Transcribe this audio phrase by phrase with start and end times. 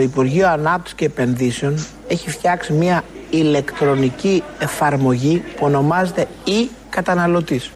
[0.00, 7.70] Το Υπουργείο Ανάπτυξης και Επενδύσεων έχει φτιάξει μια ηλεκτρονική εφαρμογή που ονομάζεται e-καταναλωτής.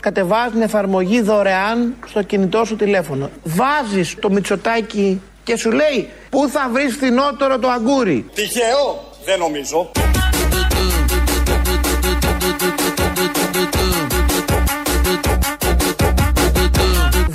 [0.00, 3.30] Κατεβάζεις την εφαρμογή δωρεάν στο κινητό σου τηλέφωνο.
[3.44, 9.90] Βάζεις το μυτσοτάκι και σου λέει πού θα βρεις φθηνότερο το αγκούρι; Τυχαίο, δεν νομίζω.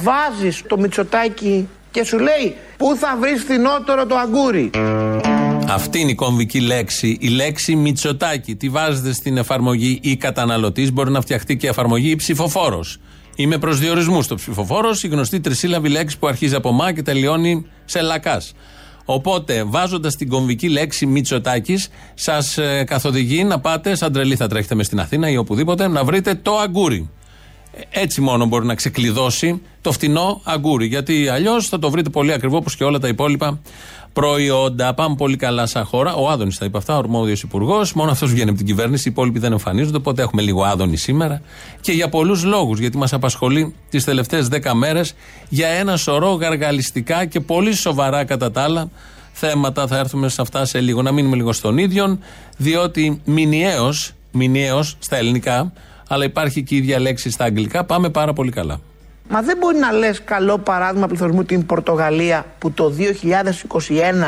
[0.03, 4.69] Βάζεις το μυτσοτάκι και σου λέει πού θα βρεις φθηνότερο το αγκούρι.
[5.69, 7.17] Αυτή είναι η κομβική λέξη.
[7.19, 8.55] Η λέξη Μητσοτάκη.
[8.55, 10.91] Τη βάζετε στην εφαρμογή ή καταναλωτής.
[10.91, 12.99] Μπορεί να φτιαχτεί και εφαρμογή ή ψηφοφόρος.
[13.35, 17.65] Είμαι προς διορισμούς στο ψηφοφόρος, η γνωστή τρισύλλαβη λέξη που αρχίζει από μα και τελειώνει
[17.85, 18.53] σε λακάς.
[19.05, 24.75] Οπότε, βάζοντας την κομβική λέξη Μητσοτάκης, σας ε, καθοδηγεί να πάτε, σαν τρελή θα τρέχετε
[24.75, 27.09] μες στην Αθήνα ή οπουδήποτε, να βρείτε το αγκούρι.
[27.89, 30.85] Έτσι μόνο μπορεί να ξεκλειδώσει το φτηνό αγκούρι.
[30.85, 33.59] Γιατί αλλιώς θα το βρείτε πολύ ακριβό όπως και όλα τα υπόλοιπα
[34.13, 34.93] προϊόντα.
[34.93, 36.13] Πάμε πολύ καλά σαν χώρα.
[36.13, 37.93] Ο Άδωνης τα είπε αυτά, ο αρμόδιος υπουργός.
[37.93, 39.07] Μόνο αυτός βγαίνει από την κυβέρνηση.
[39.07, 39.97] Οι υπόλοιποι δεν εμφανίζονται.
[39.97, 41.41] Οπότε έχουμε λίγο Άδωνη σήμερα.
[41.81, 42.79] Και για πολλούς λόγους.
[42.79, 45.13] Γιατί μας απασχολεί τις τελευταίες δέκα μέρες
[45.49, 48.89] για ένα σωρό γαργαλιστικά και πολύ σοβαρά κατά τα άλλα
[49.31, 49.87] θέματα.
[49.87, 51.01] Θα έρθουμε σε αυτά σε λίγο.
[51.01, 52.19] Να μείνουμε λίγο στον ίδιο,
[52.57, 55.73] διότι μηνιαίως, μηνιαίως στα ελληνικά,
[56.13, 58.79] αλλά υπάρχει και η ίδια λέξη στα αγγλικά, πάμε πάρα πολύ καλά.
[59.29, 62.93] Μα δεν μπορεί να λες καλό παράδειγμα πληθωρισμού την Πορτογαλία που το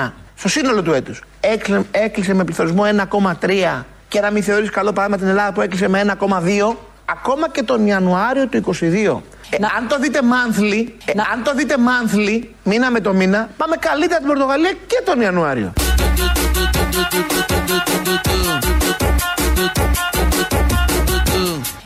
[0.06, 4.94] 2021 στο σύνολο του έτους έκλεισε, έκλεισε με πληθωρισμό 1,3 και να μην θεωρείς καλό
[4.94, 6.75] παράδειγμα την Ελλάδα που έκλεισε με 1,2
[7.06, 9.22] ακόμα και τον Ιανουάριο του 2022.
[9.50, 13.75] Ε, αν το δείτε monthly, ε, αν το δείτε monthly, μήνα με το μήνα, πάμε
[13.75, 15.73] καλύτερα την Πορτογαλία και τον Ιανουάριο.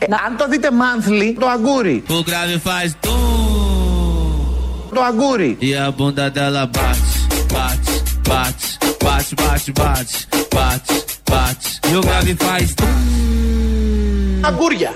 [0.08, 0.16] Να...
[0.16, 2.02] Ε, αν το δείτε monthly, το αγκούρι.
[2.06, 3.08] Που γκράβι φάει το.
[4.94, 5.56] Το αγκούρι.
[5.58, 6.96] Η αμπούντα τέλα μπατ,
[7.52, 8.60] μπατ, μπατ,
[9.04, 10.08] μπατ, μπατ, μπατ,
[10.50, 10.90] μπατ,
[11.30, 11.60] μπατ.
[11.80, 12.84] Που κράβει το.
[14.40, 14.94] Αγκούρια.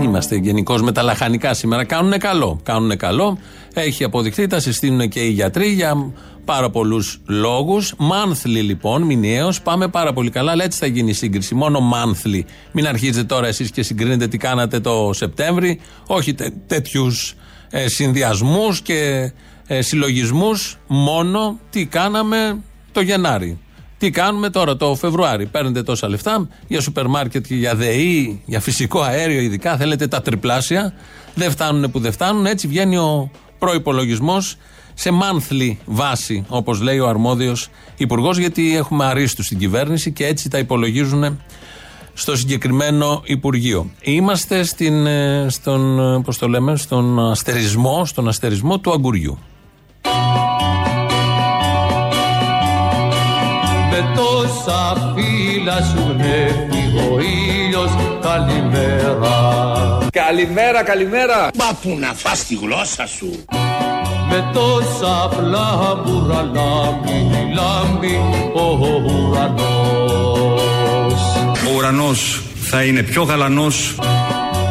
[0.00, 1.84] Είμαστε γενικώ με τα λαχανικά σήμερα.
[1.84, 2.60] Κάνουνε καλό.
[2.62, 3.38] Κάνουνε καλό.
[3.74, 6.12] Έχει αποδειχθεί, τα συστήνουν και οι γιατροί για
[6.44, 7.94] πάρα πολλούς λόγους.
[7.98, 11.54] Monthly λοιπόν, μηνιαίο, πάμε πάρα πολύ καλά, αλλά έτσι θα γίνει η σύγκριση.
[11.54, 12.40] Μόνο monthly.
[12.72, 15.80] Μην αρχίζετε τώρα εσείς και συγκρίνετε τι κάνατε το Σεπτέμβρη.
[16.06, 17.34] Όχι τέ, τέτοιους
[17.70, 19.32] ε, συνδυασμούς και
[19.66, 20.78] ε, συλλογισμούς.
[20.86, 22.60] Μόνο τι κάναμε
[22.92, 23.58] το Γενάρη.
[24.02, 25.46] Τι κάνουμε τώρα το Φεβρουάρι.
[25.46, 29.76] Παίρνετε τόσα λεφτά για σούπερ μάρκετ και για ΔΕΗ, για φυσικό αέριο ειδικά.
[29.76, 30.92] Θέλετε τα τριπλάσια.
[31.34, 32.46] Δεν φτάνουν που δεν φτάνουν.
[32.46, 34.40] Έτσι βγαίνει ο προπολογισμό
[34.94, 40.48] σε monthly βάση, όπως λέει ο αρμόδιος υπουργός, γιατί έχουμε αρίστους στην κυβέρνηση και έτσι
[40.48, 41.40] τα υπολογίζουν
[42.14, 43.90] στο συγκεκριμένο Υπουργείο.
[44.00, 49.38] Είμαστε στην, ε, στον, ε, πώς το λέμε, στον αστερισμό, στον αστερισμό του αγκουριού.
[53.94, 57.90] Με τόσα φύλλα σου γνέφει ο ήλιος.
[58.20, 59.36] Καλημέρα.
[60.12, 61.50] Καλημέρα, καλημέρα.
[61.58, 63.44] Μα που να φας τη γλώσσα σου;
[64.28, 68.20] Με τόσα φλάμπουρα λάμπει Λάμπει
[68.54, 68.78] ο
[69.28, 70.32] ουρανός.
[71.68, 73.94] Ο ουρανός θα είναι πιο γαλανός.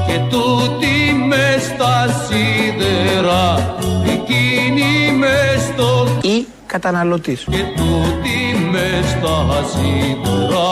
[0.08, 6.46] Και τούτη μες στα σίδερα Εκείνη μες στο Ή
[6.76, 7.44] καταναλωτής.
[7.50, 8.36] Και τούτη
[8.72, 9.36] μες στα
[9.72, 10.70] σίδερα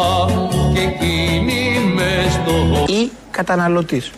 [0.73, 1.61] Και εκείνη
[1.95, 2.55] μες στο
[2.93, 4.11] Ή καταναλωτής.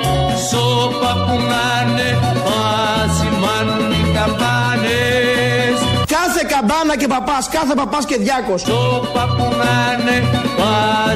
[0.50, 2.10] Σώπα που να είναι
[2.46, 2.70] θα
[3.18, 5.76] σημάνουν οι καμπάνες
[6.16, 8.62] Κάθε καμπάνα και παπάς, κάθε παπάς και διάκος.
[8.62, 10.18] Σώπα που να είναι
[10.58, 10.76] θα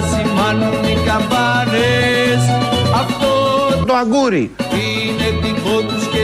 [0.10, 2.42] σημάνουν οι καμπάνες
[3.02, 3.32] Αυτό
[3.86, 4.52] Το αγκούρι.
[4.72, 6.22] είναι δικό τους και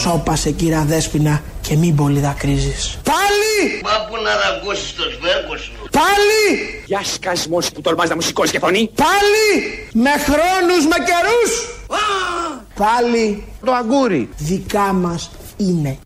[0.00, 2.98] Σώπασε κύρα Δέσποινα και μην πολύ δακρύζεις.
[3.02, 3.80] Πάλι!
[3.82, 6.82] Μα που να δαγκώσεις το σβέρκο σου Πάλι!
[6.86, 8.90] Γεια σκασμός που τολμάς να μου σηκώσεις και φωνή.
[8.94, 9.48] Πάλι!
[9.92, 11.68] Με χρόνους, με καιρούς!
[12.74, 13.44] Πάλι!
[13.64, 14.28] Το αγκούρι.
[14.36, 15.98] Δικά μας είναι.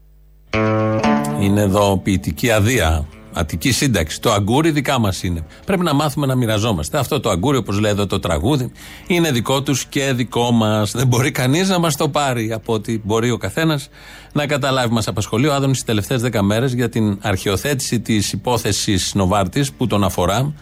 [1.40, 3.06] Είναι εδώ ποιητική αδεία.
[3.32, 4.20] Αττική σύνταξη.
[4.20, 5.46] Το αγκούρι δικά μας είναι.
[5.66, 6.98] Πρέπει να μάθουμε να μοιραζόμαστε.
[6.98, 8.72] Αυτό το αγκούρι, όπως λέει εδώ το τραγούδι,
[9.06, 10.90] είναι δικό τους και δικό μας.
[10.90, 13.88] Δεν μπορεί κανείς να μας το πάρει από ό,τι μπορεί ο καθένας
[14.32, 14.94] να καταλάβει.
[14.94, 19.86] Μας απασχολεί ο Άδωνης τις τελευταίες δέκα μέρες για την αρχαιοθέτηση της υπόθεσης Νοβάρτης που
[19.86, 20.52] τον αφορά.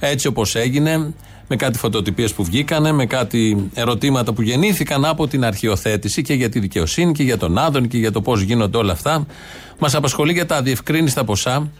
[0.00, 1.14] Έτσι όπως έγινε,
[1.48, 6.48] με κάτι φωτοτυπίες που βγήκανε, με κάτι ερωτήματα που γεννήθηκαν από την αρχιοθέτηση και για
[6.48, 9.26] τη δικαιοσύνη και για τον Άδων και για το πώς γίνονται όλα αυτά.
[9.78, 11.70] Μας απασχολεί για τα αδιευκρίνηστα ποσά.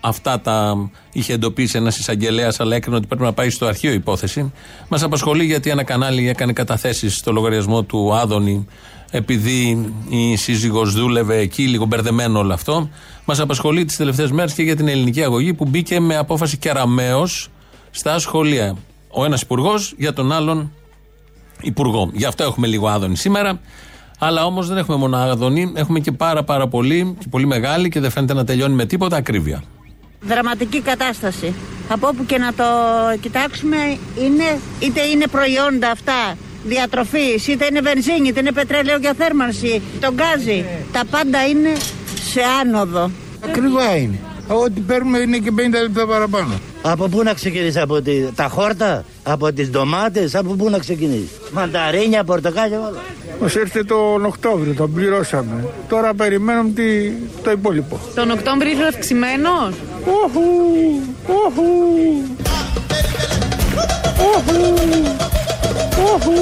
[0.00, 4.52] Αυτά τα είχε εντοπίσει ένας εισαγγελέας, αλλά έκρινε ότι πρέπει να πάει στο αρχείο υπόθεση.
[4.88, 8.66] Μας απασχολεί γιατί ένα κανάλι έκανε καταθέσεις στο λογαριασμό του Άδωνη,
[9.10, 12.88] επειδή η σύζυγος δούλευε εκεί, λίγο μπερδεμένο όλο αυτό.
[13.24, 17.26] Μας απασχολεί τις τελευταίες μέρες και για την ελληνική αγωγή που μπήκε με απόφαση κεραμαίο
[17.90, 18.76] στα σχολεία.
[19.10, 20.72] Ο ένας υπουργός για τον άλλον
[21.60, 22.10] υπουργό.
[22.12, 23.60] Γι' αυτό έχουμε λίγο Άδωνη σήμερα.
[24.18, 28.00] Αλλά όμως δεν έχουμε μόνο Άδωνη, έχουμε και πάρα πάρα πολύ και πολύ μεγάλη και
[28.00, 29.62] δεν φαίνεται να τελειώνει με τίποτα ακρίβεια.
[30.26, 31.54] Δραματική κατάσταση.
[31.88, 32.64] Από όπου και να το
[33.20, 33.76] κοιτάξουμε
[34.18, 40.12] είναι, είτε είναι προϊόντα αυτά διατροφής, είτε είναι βενζίνη, είτε είναι πετρέλαιο για θέρμανση, το
[40.12, 40.64] γκάζι.
[40.92, 41.72] Τα πάντα είναι
[42.30, 43.10] σε άνοδο.
[43.44, 44.18] Ακριβά είναι.
[44.48, 46.60] Ό,τι παίρνουμε είναι και 50 λεπτά παραπάνω.
[46.82, 51.30] Από πού να ξεκινήσει, από τη, τα χόρτα, από τις ντομάτες, από πού να ξεκινήσεις;
[51.52, 53.02] Μανταρίνια, πορτοκάλια, όλα.
[53.40, 55.68] Μας ήρθε τον Οκτώβριο, τον πληρώσαμε.
[55.88, 57.10] Τώρα περιμένουμε τι,
[57.42, 58.00] το υπόλοιπο.
[58.14, 59.74] Τον Οκτώβριο ήρθε αυξημένος.
[60.24, 60.40] Όχου,
[61.26, 61.64] όχου,
[64.34, 64.74] όχου,
[66.12, 66.34] όχου,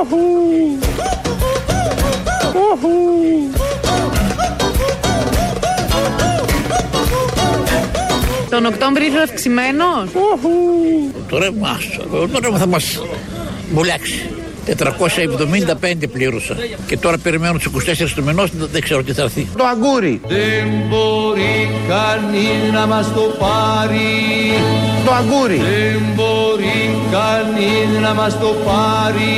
[0.00, 0.24] όχου,
[2.70, 3.13] όχου.
[8.54, 10.08] Τον Οκτώβριο ήρθε αυξημένος.
[11.28, 11.78] Τώρα μας,
[12.32, 13.00] τώρα θα μας
[13.70, 14.28] μπουλάξει.
[14.66, 16.56] 475 πλήρωσα
[16.86, 19.46] και τώρα περιμένω τους 24 του μηνός δεν ξέρω τι θα έρθει.
[19.56, 20.20] Το αγκούρι.
[20.26, 24.10] Δεν μπορεί κανείς να μας το πάρει
[25.04, 25.56] Το αγκούρι.
[25.56, 29.34] Δεν μπορεί κανείς να μας το πάρει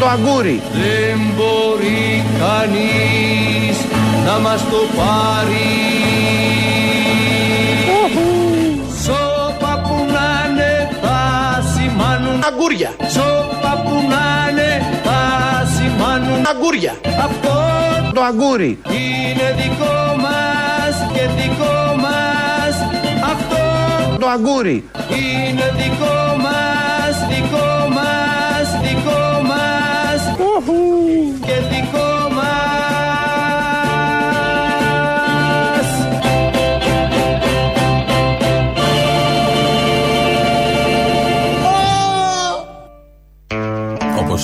[0.00, 0.60] Το αγκούρι.
[0.72, 3.76] Δεν μπορεί κανείς
[4.26, 6.61] να μας το πάρει
[12.62, 12.90] Αγκούρια.
[13.08, 15.20] Σώπα που να είναι θα
[15.74, 16.94] σημάνουν Αγκούρια.
[17.24, 17.52] Αυτό
[18.14, 18.78] Το αγκούρι.
[18.88, 19.94] είναι δικό
[20.24, 21.74] μας και δικό
[22.04, 22.74] μας
[23.32, 23.60] Αυτό
[24.18, 24.84] Το αγκούρι.
[25.08, 28.21] είναι δικό μας, δικό μας,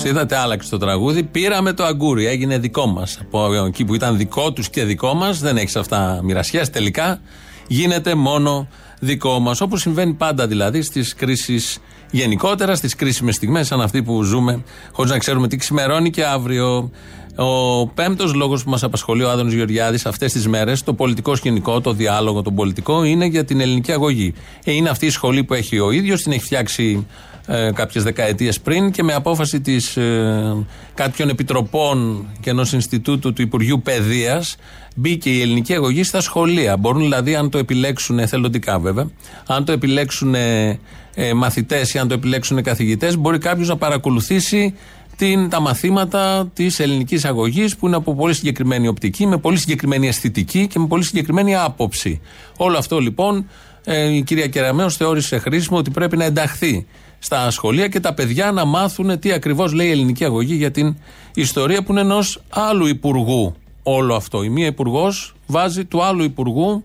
[0.09, 1.23] είδατε, άλλαξε το τραγούδι.
[1.23, 3.19] Πήραμε το αγκούρι, έγινε δικό μας.
[3.21, 6.71] Από εκεί που ήταν δικό τους και δικό μας, δεν έχεις αυτά μοιρασιάς.
[6.71, 7.21] Τελικά
[7.67, 8.69] γίνεται μόνο
[9.01, 9.61] δικό μας.
[9.61, 11.79] Όπως συμβαίνει πάντα δηλαδή στις κρίσεις
[12.11, 14.63] γενικότερα, στις κρίσιμες στιγμές, σαν αυτή που ζούμε,
[14.93, 16.91] χωρίς να ξέρουμε τι ξημερώνει και αύριο.
[17.37, 21.81] Ο πέμπτος λόγος που μας απασχολεί ο Άδωνο Γεωργιάδης αυτές τις μέρες, το πολιτικό σκηνικό,
[21.81, 24.35] το διάλογο, το πολιτικό, είναι για την ελληνική αγωγή.
[24.65, 27.07] Ε, είναι αυτή η σχολή που έχει ο ίδιος, την έχει φτιάξει
[27.51, 33.43] ε, κάποιες δεκαετίες πριν και με απόφαση της, ε, κάποιων επιτροπών και ενός Ινστιτούτου του
[33.43, 34.57] Υπουργείου Παιδείας
[34.95, 36.77] μπήκε η ελληνική αγωγή στα σχολεία.
[36.77, 39.11] Μπορούν δηλαδή, αν το επιλέξουν εθελοντικά βέβαια,
[39.47, 40.79] αν το επιλέξουν ε,
[41.15, 44.75] ε, μαθητές ή αν το επιλέξουν καθηγητές, μπορεί κάποιος να παρακολουθήσει
[45.17, 50.09] την, τα μαθήματα της ελληνικής αγωγής που είναι από πολύ συγκεκριμένη οπτική, με πολύ συγκεκριμένη
[50.09, 52.21] αισθητική και με πολύ συγκεκριμένη άποψη.
[52.57, 53.47] Όλο αυτό λοιπόν
[53.85, 56.87] ε, η κυρία Κεραμέως θεώρησε χρήσιμο ότι πρέπει να ενταχθεί
[57.19, 60.97] στα σχολεία και τα παιδιά να μάθουν τι ακριβώς λέει η ελληνική αγωγή για την
[61.35, 64.43] ιστορία που είναι ενός άλλου υπουργού όλο αυτό.
[64.43, 66.85] Η μία υπουργός βάζει του άλλου υπουργού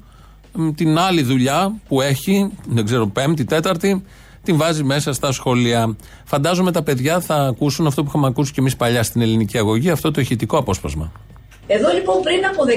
[0.53, 4.03] μ, την άλλη δουλειά που έχει, δεν ξέρω, πέμπτη, τέταρτη,
[4.43, 5.96] την βάζει μέσα στα σχολεία.
[6.24, 9.89] Φαντάζομαι τα παιδιά θα ακούσουν αυτό που είχαμε ακούσει και εμείς παλιά στην ελληνική αγωγή,
[9.89, 11.12] αυτό το ηχητικό απόσπασμα.
[11.67, 12.72] Εδώ λοιπόν πριν από 13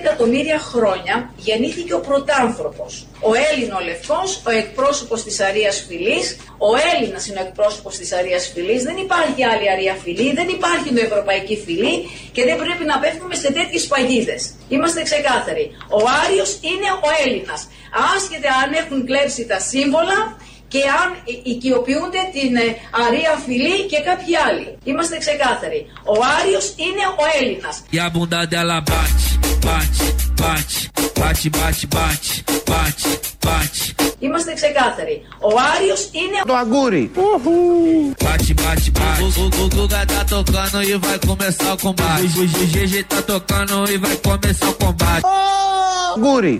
[0.00, 3.06] εκατομμύρια χρόνια γεννήθηκε ο πρωτάνθρωπος.
[3.20, 8.50] Ο Έλληνο λευκός, ο εκπρόσωπος της Αρίας Φυλής, ο Έλληνας είναι ο εκπρόσωπος της Αρίας
[8.54, 13.34] Φυλής, δεν υπάρχει άλλη Αρία Φυλή, δεν υπάρχει Ευρωπαϊκή Φυλή και δεν πρέπει να πέφτουμε
[13.34, 14.54] σε τέτοιες παγίδες.
[14.68, 15.70] Είμαστε ξεκάθαροι.
[15.90, 17.68] Ο Άριος είναι ο Έλληνας.
[18.16, 20.36] Άσχετα αν έχουν κλέψει τα σύμβολα
[20.72, 21.08] και αν
[21.52, 22.66] οικειοποιούνται την ε,
[23.04, 24.66] Αρία Φυλή και κάποιοι άλλοι.
[24.90, 25.80] Είμαστε ξεκάθαροι.
[26.14, 27.74] Ο Άριος είναι ο Έλληνας.
[27.94, 29.26] E a bunda dela bate,
[29.66, 30.04] bate,
[30.40, 30.78] bate,
[31.20, 32.32] bate, bate, bate,
[32.70, 33.08] bate,
[33.46, 33.84] bate.
[34.18, 35.16] Είμαστε ξεκάθαροι.
[35.40, 37.10] Ο Άριος είναι Το αγκούρι.
[38.24, 39.22] Bate, bate, bate.
[39.24, 42.38] O, o, o Guga tá tocando e vai começar o combate.
[42.42, 45.24] O GG tá tocando e vai começar o combate.
[46.14, 46.56] Αγκούρι.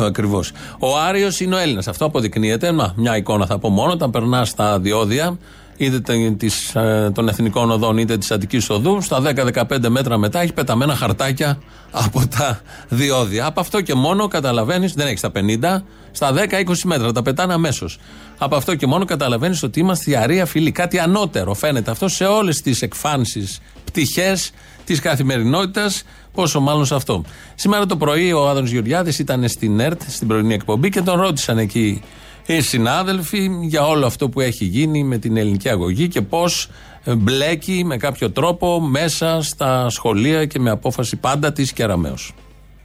[0.00, 0.52] Αυτό ακριβώς.
[0.78, 1.88] Ο Άριος είναι ο Έλληνας.
[1.88, 2.72] Αυτό αποδεικνύεται.
[2.72, 3.92] Μα, μια εικόνα θα πω μόνο.
[3.92, 5.38] Όταν περνά στα διόδια,
[5.76, 10.40] είτε τε- της, ε, των εθνικών οδών είτε της Αττικής Οδού, στα 10-15 μέτρα μετά
[10.40, 11.58] έχει πεταμένα χαρτάκια
[11.90, 13.46] από τα διόδια.
[13.46, 17.98] Από αυτό και μόνο καταλαβαίνεις, δεν έχεις στα 50, στα 10-20 μέτρα τα πετάνε αμέσως.
[18.38, 20.70] Από αυτό και μόνο καταλαβαίνεις ότι είμαστε η αρία φίλοι.
[20.72, 24.50] Κάτι ανώτερο φαίνεται αυτό σε όλες τις εκφάνσεις, πτυχές
[24.84, 27.24] της καθημερινότητας, πόσο μάλλον σε αυτό.
[27.54, 31.58] Σήμερα το πρωί ο Άδωνο Γεωργιάδης ήταν στην ΕΡΤ, στην πρωινή εκπομπή και τον ρώτησαν
[31.58, 32.02] εκεί
[32.46, 36.68] οι συνάδελφοι για όλο αυτό που έχει γίνει με την ελληνική αγωγή και πώς
[37.16, 42.14] μπλέκει με κάποιο τρόπο μέσα στα σχολεία και με απόφαση πάντα της Κεραμαίο.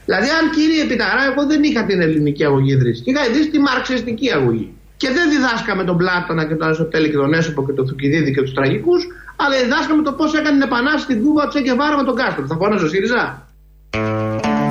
[0.06, 3.02] Δηλαδή, αν κύριε Πιταρά, εγώ δεν είχα την ελληνική αγωγή ιδρύσει.
[3.06, 4.74] Είχα ιδρύσει τη μαρξιστική αγωγή.
[4.98, 8.42] Και δεν διδάσκαμε τον Πλάτωνα και τον Αριστοτέλη και τον Έσοπο και τον Θουκυδίδη και
[8.42, 12.16] τους τραγικούς, αλλά διδάσκαμε το πώς έκανε την επανάσταση στην Κούβα του Τσέκεβάρα με τον
[12.16, 12.48] Κάστρο.
[12.48, 13.48] Θα φώναζε ο ΣΥΡΙΖΑ;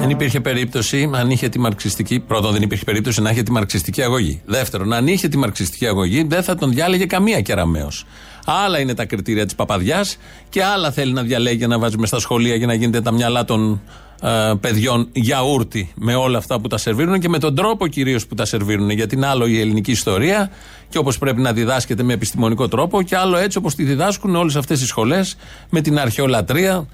[0.00, 2.20] Δεν υπήρχε περίπτωση, αν είχε τη μαρξιστική.
[2.20, 4.42] Πρώτον, δεν υπήρχε περίπτωση να είχε τη μαρξιστική αγωγή.
[4.44, 7.88] Δεύτερον, αν είχε τη μαρξιστική αγωγή, δεν θα τον διάλεγε καμία κεραμαίο.
[8.44, 10.04] Άλλα είναι τα κριτήρια της παπαδιά
[10.48, 13.12] και άλλα θέλει να διαλέγει για να βάζει μες στα σχολεία για να γίνεται τα
[13.12, 14.03] μυαλά των ε,
[14.60, 18.44] παιδιών γιαούρτι με όλα αυτά που τα σερβίρουν και με τον τρόπο κυρίως που τα
[18.44, 18.90] σερβίρουν.
[18.90, 20.50] Γιατί είναι άλλο η ελληνική ιστορία
[20.88, 24.56] και όπως πρέπει να διδάσκεται με επιστημονικό τρόπο και άλλο έτσι όπως τη διδάσκουν όλες
[24.56, 25.36] αυτές οι σχολές
[25.70, 26.86] με την αρχαιολατρεία,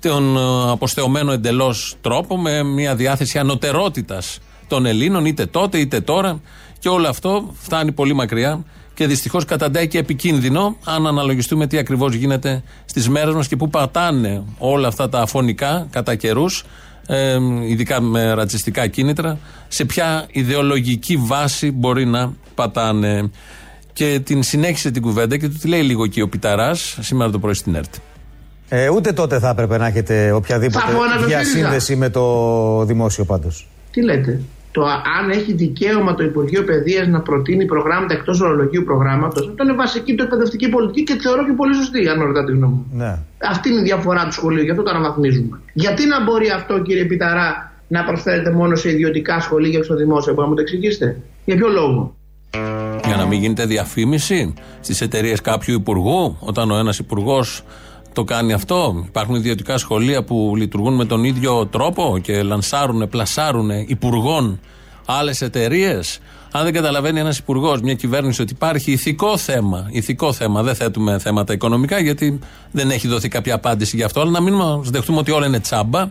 [0.00, 4.38] τον ε, αποστεωμένο εντελώς τρόπο, με μια διάθεση ανωτερότητας
[4.68, 6.40] των Ελλήνων, είτε τότε είτε τώρα.
[6.78, 8.64] Και όλο αυτό φτάνει πολύ μακριά
[8.94, 13.70] και δυστυχώς καταντάει και επικίνδυνο αν αναλογιστούμε τι ακριβώς γίνεται στις μέρες μας και πού
[13.70, 16.64] πατάνε όλα αυτά τα αφωνικά κατά καιρούς,
[17.06, 23.30] ε, ειδικά με ρατσιστικά κίνητρα, σε ποια ιδεολογική βάση μπορεί να πατάνε.
[23.92, 27.38] Και την συνέχισε την κουβέντα και του τη λέει λίγο και ο Πιταράς σήμερα το
[27.38, 27.94] πρωί στην ΕΡΤ.
[28.68, 33.24] Ε, ούτε τότε θα έπρεπε να έχετε οποιαδήποτε Θα φώναζε ο διασύνδεση με το δημόσιο
[33.24, 33.68] πάντως.
[33.90, 34.40] Τι λέτε;
[34.74, 34.82] Το
[35.18, 40.14] αν έχει δικαίωμα το Υπουργείο Παιδείας να προτείνει προγράμματα εκτός ορολογίου προγράμματος, αυτό είναι βασική
[40.14, 42.86] του εκπαιδευτική πολιτική και θεωρώ και πολύ σωστή, αν ρωτάτε τη γνώμη μου.
[42.92, 43.18] Ναι.
[43.50, 45.60] Αυτή είναι η διαφορά του σχολείου, γι' αυτό το αναβαθμίζουμε.
[45.72, 50.32] Γιατί να μπορεί αυτό, κύριε Πιταρά, να προσφέρεται μόνο σε ιδιωτικά σχολεία και στο δημόσιο,
[50.32, 52.16] μπορεί να μου το εξηγήσετε; Για ποιο λόγο;
[53.06, 57.64] Για να μην γίνεται διαφήμιση στις εταιρείες κάποιου υπουργού, όταν ο ένας υπουργός
[58.14, 59.04] το κάνει αυτό.
[59.06, 64.60] Υπάρχουν ιδιωτικά σχολεία που λειτουργούν με τον ίδιο τρόπο και λανσάρουν, πλασάρουν υπουργών
[65.04, 66.18] άλλες εταιρείες.
[66.50, 71.18] Αν δεν καταλαβαίνει ένας υπουργός, μια κυβέρνηση ότι υπάρχει ηθικό θέμα, ηθικό θέμα, δεν θέτουμε
[71.18, 72.38] θέματα οικονομικά γιατί
[72.70, 75.60] δεν έχει δοθεί κάποια απάντηση γι' αυτό, αλλά να μην μας δεχτούμε ότι όλα είναι
[75.60, 76.08] τσάμπα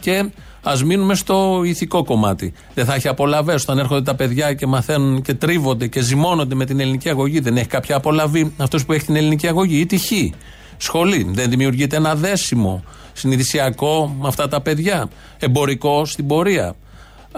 [0.00, 0.30] και
[0.62, 2.52] ας μείνουμε στο ηθικό κομμάτι.
[2.74, 6.64] Δεν θα έχει απολαυές όταν έρχονται τα παιδιά και μαθαίνουν και τρίβονται και ζυμώνονται με
[6.64, 7.40] την ελληνική αγωγή.
[7.40, 10.32] Δεν έχει κάποια απολαβή αυτός που έχει την ελληνική αγωγή ή τυχή.
[10.76, 11.26] Σχολή.
[11.30, 15.08] Δεν δημιουργείται ένα δέσιμο συνειδησιακό με αυτά τα παιδιά.
[15.38, 16.74] Εμπορικό στην πορεία.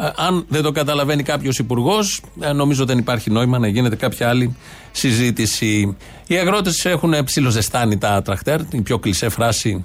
[0.01, 2.21] Ε, αν δεν το καταλαβαίνει κάποιος υπουργός,
[2.55, 4.57] νομίζω δεν υπάρχει νόημα να γίνεται κάποια άλλη
[4.93, 5.97] συζήτηση.
[6.27, 8.61] Οι αγρότες έχουν ψιλοζεστάνει τα τραχτέρ.
[8.71, 9.85] Η πιο κλεισέ φράση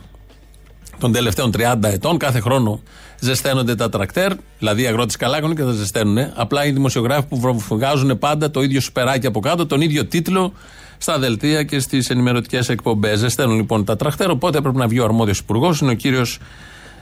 [1.00, 2.18] των τελευταίων 30 ετών.
[2.18, 2.82] Κάθε χρόνο
[3.20, 4.32] ζεσταίνονται τα τρακτέρ.
[4.60, 6.18] Δηλαδή οι αγρότες καλά κάνουν και τα ζεσταίνουν.
[6.36, 10.54] Απλά οι δημοσιογράφοι που βγάζουν πάντα το ίδιο σουπεράκι από κάτω, τον ίδιο τίτλο
[10.98, 13.20] στα δελτία και στις ενημερωτικές εκπομπές.
[13.20, 14.30] Ζεσταίνουν λοιπόν τα τρακτέρ.
[14.30, 15.80] Οπότε έπρεπε να βγει ο αρμόδιος υπουργός.
[15.80, 16.40] Είναι ο κύριος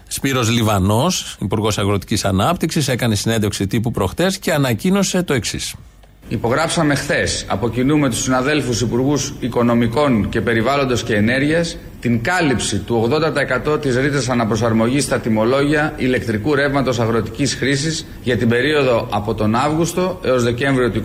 [0.08, 2.88] Σπύρος Λιβανός, Υπουργός Αγροτικής Ανάπτυξης.
[2.88, 5.76] Έκανε συνέντευξη τύπου προχτές και ανακοίνωσε το εξής.
[6.28, 12.78] Υπογράψαμε χθες από κοινού με τους συναδέλφους Υπουργούς Οικονομικών και Περιβάλλοντος και Ενέργειας την κάλυψη
[12.80, 13.10] του
[13.74, 19.56] 80% της ρήτρας αναπροσαρμογής στα τιμολόγια ηλεκτρικού ρεύματος αγροτικής χρήσης για την περίοδο από τον
[19.56, 21.04] Αύγουστο έως Δεκέμβριο του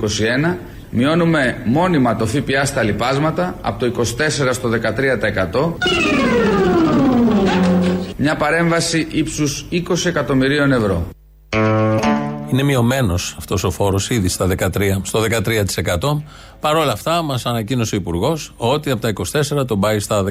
[0.48, 0.56] 2021.
[0.90, 4.04] Μειώνουμε μόνιμα το ΦΠΑ στα λοιπάσματα από το
[4.46, 5.72] 24% στο 13%.
[8.16, 11.06] Μια παρέμβαση ύψους 20 εκατομμυρίων ευρώ.
[12.52, 16.22] Είναι μειωμένος αυτός ο φόρος ήδη στα 13, στο 13%.
[16.60, 19.12] Παρ' όλα αυτά, μας ανακοίνωσε ο Υπουργός ότι από τα
[19.60, 20.24] 24 τον πάει στα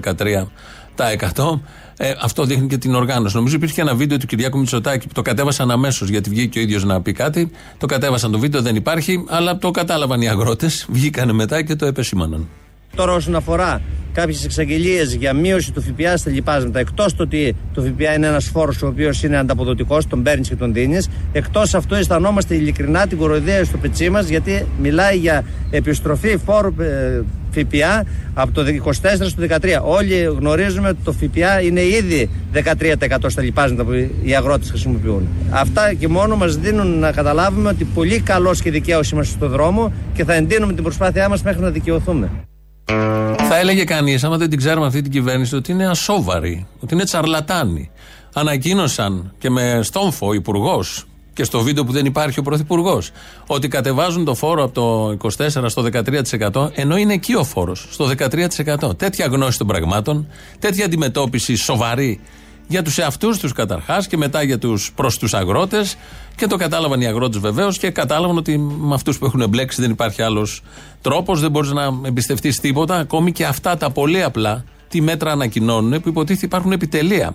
[0.95, 1.61] 13%.
[1.97, 3.35] Ε, αυτό δείχνει και την οργάνωση.
[3.35, 6.83] Νομίζω υπήρχε ένα βίντεο του Κυριάκου Μητσοτάκη που το κατέβασαν αμέσως γιατί βγήκε ο ίδιος
[6.83, 7.51] να πει κάτι.
[7.77, 10.85] Το κατέβασαν το βίντεο, δεν υπάρχει, αλλά το κατάλαβαν οι αγρότες.
[10.89, 12.47] Βγήκαν μετά και το επεσήμαναν.
[12.95, 13.81] Τώρα, όσον αφορά
[14.15, 18.45] κάποιες εξαγγελίες για μείωση του ΦΠΑ στα λοιπάσματα, εκτός το ότι το ΦΠΑ είναι ένας
[18.45, 23.17] φόρος ο οποίος είναι ανταποδοτικός, τον παίρνεις και τον δίνεις, εκτός αυτού αισθανόμαστε ειλικρινά την
[23.17, 28.91] κοροϊδία στο πετσί μας, γιατί μιλάει για επιστροφή φόρου ε, ΦΠΑ από το 24
[29.27, 29.57] στο 13.
[29.83, 33.91] Όλοι γνωρίζουμε ότι το ΦΠΑ είναι ήδη 13% στα λοιπάσματα που
[34.23, 35.27] οι αγρότες χρησιμοποιούν.
[35.49, 39.93] Αυτά και μόνο μας δίνουν να καταλάβουμε ότι πολύ καλός και δικαίω είμαστε στον δρόμο
[40.13, 42.29] και θα εντείνουμε την προσπάθειά μας μέχρι να δικαιωθούμε.
[43.37, 47.03] Θα έλεγε κανείς, άμα δεν την ξέρουμε αυτή την κυβέρνηση, ότι είναι ασόβαρη, ότι είναι
[47.03, 47.89] τσαρλατάνη.
[48.33, 53.11] Ανακοίνωσαν και με στόμφο ο υπουργός και στο βίντεο που δεν υπάρχει ο Πρωθυπουργός,
[53.47, 55.85] ότι κατεβάζουν το φόρο από το 24% στο
[56.51, 58.09] 13% ενώ είναι εκεί ο φόρος, στο
[58.87, 58.97] 13%.
[58.97, 60.27] Τέτοια γνώση των πραγμάτων,
[60.59, 62.19] τέτοια αντιμετώπιση σοβαρή
[62.67, 65.97] για τους εαυτούς τους καταρχάς και μετά για τους, προς τους αγρότες.
[66.35, 69.91] Και το κατάλαβαν οι αγρότες βεβαίως και κατάλαβαν ότι με αυτούς που έχουν εμπλέξει δεν
[69.91, 70.61] υπάρχει άλλος
[71.01, 72.95] τρόπος, δεν μπορείς να εμπιστευτείς τίποτα.
[72.95, 77.33] Ακόμη και αυτά τα πολύ απλά, τι μέτρα ανακοινώνουν, που υποτίθεται υπάρχουν επιτελεία.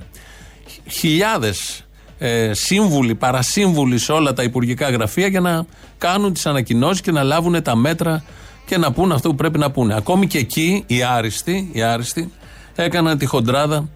[0.87, 1.85] Χιλιάδες
[2.19, 5.67] ε, σύμβουλοι, παρασύμβουλοι σε όλα τα υπουργικά γραφεία για να
[5.99, 8.25] κάνουν τις ανακοινώσεις και να λάβουν τα μέτρα
[8.67, 9.95] και να πούν αυτό που πρέπει να πούνε.
[9.95, 12.33] Ακόμη και εκεί οι άριστοι, οι άριστοι
[12.75, 13.89] έκαναν τη χοντράδα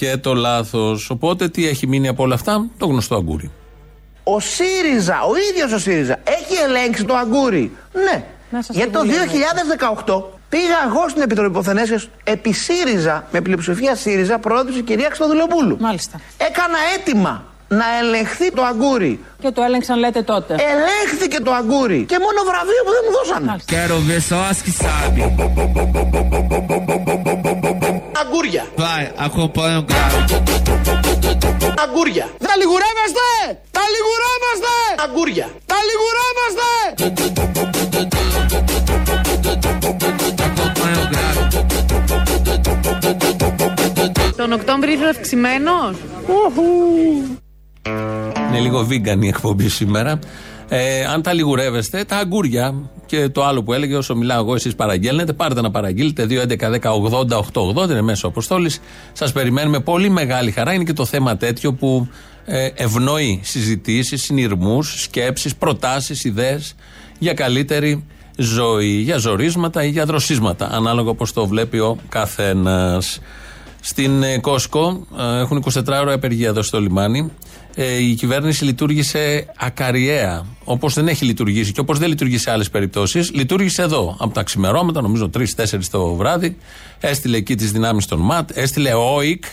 [0.00, 1.10] και το λάθος.
[1.10, 3.50] Οπότε τι έχει μείνει από όλα αυτά, το γνωστό αγκούρι.
[4.24, 7.76] Ο ΣΥΡΙΖΑ, ο ίδιος ο ΣΥΡΙΖΑ, έχει ελέγξει το αγκούρι.
[7.92, 8.24] Ναι.
[8.70, 9.00] Γιατί το
[10.06, 15.76] 2018 πήγα εγώ στην Επιτροπή Υποθενέσεως επί ΣΥΡΙΖΑ, με πλειοψηφία ΣΥΡΙΖΑ, πρόεδρο η κυρία Χρυστοδουλοπούλου.
[15.80, 16.20] Μάλιστα.
[16.36, 17.44] Έκανα αίτημα
[17.78, 19.24] να ελεγχθεί το αγκούρι.
[19.42, 20.52] Και το έλεγξαν, λέτε τότε.
[20.54, 22.04] Ελέγχθηκε το αγκούρι.
[22.12, 23.52] Και μόνο βραβείο που δεν μου δώσανε.
[23.74, 25.18] Quero ver só as que sabe.
[28.22, 28.64] Αγκούρια.
[28.84, 30.10] Vai, acompanha o grau.
[31.84, 32.26] Αγκούρια.
[32.46, 33.28] Τα λιγουρεύεστε!
[33.76, 34.74] Τα λιγουρεύεστε!
[35.04, 35.48] Αγκούρια.
[35.70, 36.70] Τα λιγουρεύεστε!
[40.46, 41.34] Acompanha o grau.
[44.36, 45.94] Τον Οκτώβρη ήρθε αυξημένο.
[48.50, 50.18] Είναι λίγο vegan η εκπομπή σήμερα.
[50.68, 52.74] Ε, αν τα λιγουρεύεστε, τα αγκούρια
[53.06, 56.26] και το άλλο που έλεγε, όσο μιλάω εγώ, εσείς παραγγέλνετε, πάρτε να παραγγείλετε.
[56.28, 58.80] 2.11.10.80.880 είναι μέσω αποστόλης.
[59.12, 60.72] Σας περιμένουμε πολύ μεγάλη χαρά.
[60.72, 62.08] Είναι και το θέμα τέτοιο που
[62.44, 66.74] ε, ευνοεί συζητήσεις, συνειρμούς, σκέψεις, προτάσεις, ιδέες
[67.18, 68.04] για καλύτερη
[68.36, 73.20] ζωή, για ζορίσματα ή για δροσίσματα, ανάλογα όπως το βλέπει ο καθένας.
[73.80, 77.30] Στην ε, Κόσκο ε, έχουν 24 ώρα απεργία εδώ στο λιμάνι.
[77.82, 82.70] Ε, η κυβέρνηση λειτουργήσε ακαριέα, όπως δεν έχει λειτουργήσει και όπως δεν λειτουργεί σε άλλες
[82.70, 83.32] περιπτώσεις.
[83.32, 85.44] Λειτουργήσε εδώ, από τα ξημερώματα, νομίζω 3-4
[85.90, 86.56] το βράδυ.
[87.00, 88.90] Έστειλε εκεί τις δυνάμεις των ΜΑΤ, έστειλε
[89.24, 89.44] ΟΙΚ.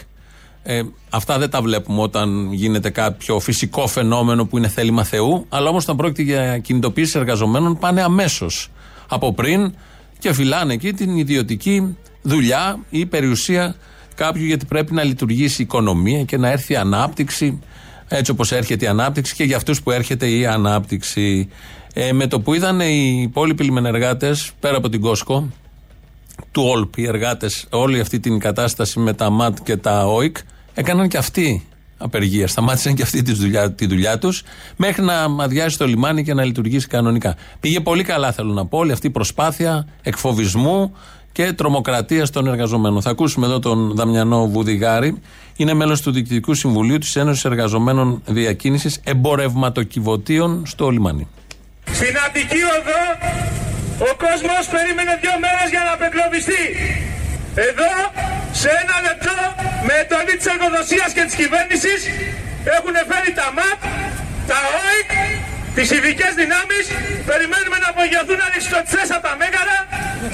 [0.63, 5.46] Ε, αυτά δεν τα βλέπουμε όταν γίνεται κάποιο φυσικό φαινόμενο που είναι θέλημα Θεού.
[5.50, 8.72] Αλλά όμως όταν πρόκειται για κινητοποίηση εργαζομένων, πάνε αμέσως
[9.07, 9.74] από πριν
[10.19, 13.75] και φυλάνε εκεί την ιδιωτική δουλειά ή περιουσία
[14.15, 17.59] κάποιου γιατί πρέπει να λειτουργήσει η οικονομία και να έρθει η ανάπτυξη
[18.07, 21.50] έτσι όπως έρχεται η ανάπτυξη και για αυτούς που έρχεται η ανάπτυξη.
[21.93, 25.50] Ε, με το που είδαν οι υπόλοιποι λιμενεργάτες πέρα από την Κόσκο
[26.51, 30.37] του ΟΛΠ οι εργάτες όλη αυτή την κατάσταση με τα ΜΑΤ και τα ΟΙΚ
[30.74, 31.67] έκαναν και αυτοί
[31.98, 32.48] απεργία.
[32.48, 34.44] Σταμάτησαν και αυτή τη δουλειά, τη δουλειά τους
[34.75, 37.36] μέχρι να αδειάσει το λιμάνι και να λειτουργήσει κανονικά.
[37.60, 40.96] Πήγε πολύ καλά, θέλω να πω, όλη αυτή η προσπάθεια εκφοβισμού
[41.31, 43.01] και τρομοκρατίας των εργαζομένων.
[43.01, 45.22] Θα ακούσουμε εδώ τον Δαμιανό Βουδιγάρη.
[45.55, 51.27] Είναι μέλος του Διοικητικού Συμβουλίου της Ένωσης Εργαζομένων Διακίνησης Εμπορευματοκιβωτίων στο λιμάνι.
[51.92, 53.03] Στην Αττική Οδό
[54.00, 56.64] ο κόσμος περίμενε δύο μέρες για να απεγκλωβιστεί.
[57.55, 57.92] Εδώ
[58.61, 59.37] σε ένα λεπτό
[59.87, 62.00] με εντολή της εργοδοσίας και της κυβέρνησης
[62.77, 63.79] έχουν φέρει τα ΜΑΤ,
[64.50, 64.59] τα
[64.96, 65.11] ΟΙΚ,
[65.77, 66.85] τις ειδικές δυνάμεις,
[67.29, 69.77] περιμένουμε να απογειωθούν ανεξιτοτιστές από τα Μέγαρα,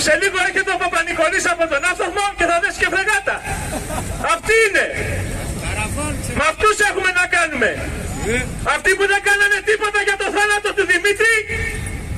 [0.06, 3.36] σε λίγο έρχεται ο Παπα-Νικολής από τον Άφθογμο και θα δέσει και φρεγάτα.
[4.34, 4.86] Αυτοί είναι.
[6.38, 7.70] Με αυτούς έχουμε να κάνουμε.
[8.76, 11.34] Αυτοί που δεν κάνανε τίποτα για το θάνατο του Δημήτρη,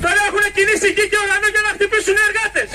[0.03, 2.69] τώρα έχουν κινήσει γη και ουρανό για να χτυπήσουν οι εργάτες.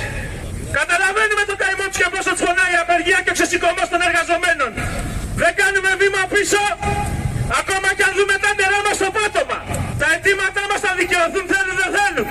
[0.79, 4.71] Καταλαβαίνουμε το καημό τους και πόσο τους φωνάει η απεργία και ο ξεσηκωμός των εργαζομένων.
[5.43, 6.63] Δεν κάνουμε βήμα πίσω,
[7.61, 9.59] ακόμα και αν δούμε τα νερά μας στο πάτωμα.
[10.01, 12.27] Τα αιτήματά μας θα δικαιωθούν θέλουν δεν θέλουν.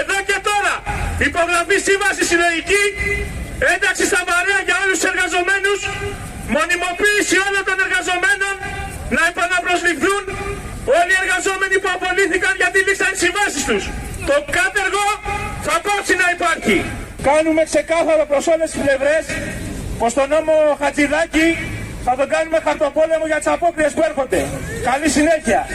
[0.00, 0.74] Εδώ και τώρα,
[1.28, 2.84] υπογραφή σύμβαση συλλογική,
[3.72, 5.80] ένταξη στα βαρέα για όλους τους εργαζομένους,
[6.56, 8.54] μονιμοποίηση όλων των εργαζομένων,
[9.16, 10.22] να επαναπροσληφθούν
[10.98, 13.82] όλοι οι εργαζόμενοι που απολύθηκαν γιατί λήξαν οι συμβάσεις τους.
[14.30, 15.06] Το κάτεργο
[15.66, 16.76] θα πάψει να υπάρχει.
[17.22, 19.24] Κάνουμε ξεκάθαρο προς όλες τις πλευρές
[19.98, 21.48] πως το νόμο Χατζηδάκη
[22.04, 24.46] θα τον κάνουμε χαρτοπόλεμο για τις απόκριες που έρχονται.
[24.90, 25.66] Καλή συνέχεια.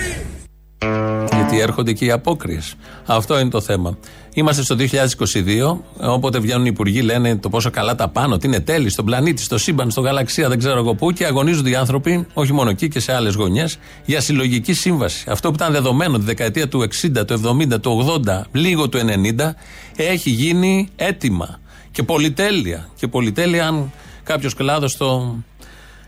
[1.35, 2.75] Γιατί έρχονται και οι απόκριες.
[3.05, 3.97] Αυτό είναι το θέμα.
[4.35, 8.59] Είμαστε στο 2022, όποτε βγαίνουν οι υπουργοί, λένε το πόσο καλά τα πάνω, ότι είναι
[8.59, 12.27] τέλει στον πλανήτη, στο σύμπαν, στο γαλαξία, δεν ξέρω εγώ πού, και αγωνίζονται οι άνθρωποι,
[12.33, 15.25] όχι μόνο εκεί και σε άλλες γωνιές, για συλλογική σύμβαση.
[15.29, 17.41] Αυτό που ήταν δεδομένο τη δεκαετία του 60, του
[17.73, 18.99] 70, του 80, λίγο του
[19.37, 19.55] 90,
[19.95, 21.59] έχει γίνει έτοιμα.
[21.91, 22.89] Και πολυτέλεια.
[22.95, 23.91] Και πολυτέλεια, αν
[24.23, 25.35] κάποιος κλάδος το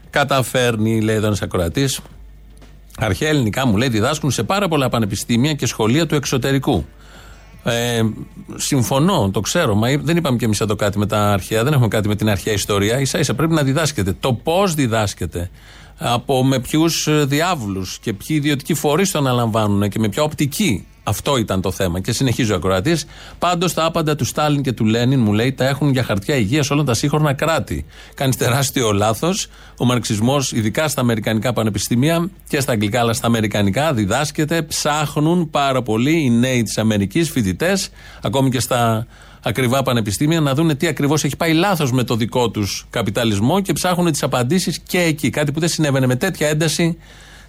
[0.09, 1.99] καταφέρνει, λέει εδώ ένας ακροατής,
[2.99, 6.85] Αρχαία ελληνικά μου λέει διδάσκουν σε πάρα πολλά πανεπιστήμια και σχολεία του εξωτερικού.
[7.67, 8.01] Ε,
[8.55, 11.87] συμφωνώ, το ξέρω, μα δεν είπαμε και εμείς εδώ κάτι με τα αρχαία, δεν έχουμε
[11.87, 13.05] κάτι με την αρχαία ιστορία.
[13.05, 14.15] σα ίσα πρέπει να διδάσκεται.
[14.19, 15.49] Το πώς διδάσκεται,
[15.97, 20.85] Από με ποιους διάβλους και ποιοι ιδιωτικοί φορείς το αναλαμβάνουν και με ποια οπτική.
[21.07, 21.99] Αυτό ήταν το θέμα.
[21.99, 23.05] Και συνεχίζει ο ακροατής.
[23.39, 26.69] Πάντως τα άπαντα του Στάλιν και του Λένιν, μου λέει, τα έχουν για χαρτιά υγείας
[26.69, 27.85] όλα τα σύγχρονα κράτη.
[28.13, 29.47] Κάνεις τεράστιο λάθος.
[29.77, 34.61] Ο μαρξισμός, ειδικά στα αμερικανικά πανεπιστήμια και στα αγγλικά, αλλά στα αμερικανικά, διδάσκεται.
[34.61, 37.89] Ψάχνουν πάρα πολύ οι νέοι της Αμερικής, φοιτητές,
[38.21, 39.07] ακόμη και στα
[39.41, 43.73] ακριβά πανεπιστήμια, να δουν τι ακριβώς έχει πάει λάθος με το δικό τους καπιταλισμό και
[43.73, 45.29] ψάχνουν τις απαντήσεις και εκεί.
[45.29, 46.97] Κάτι που δεν συνέβαινε με τέτοια ένταση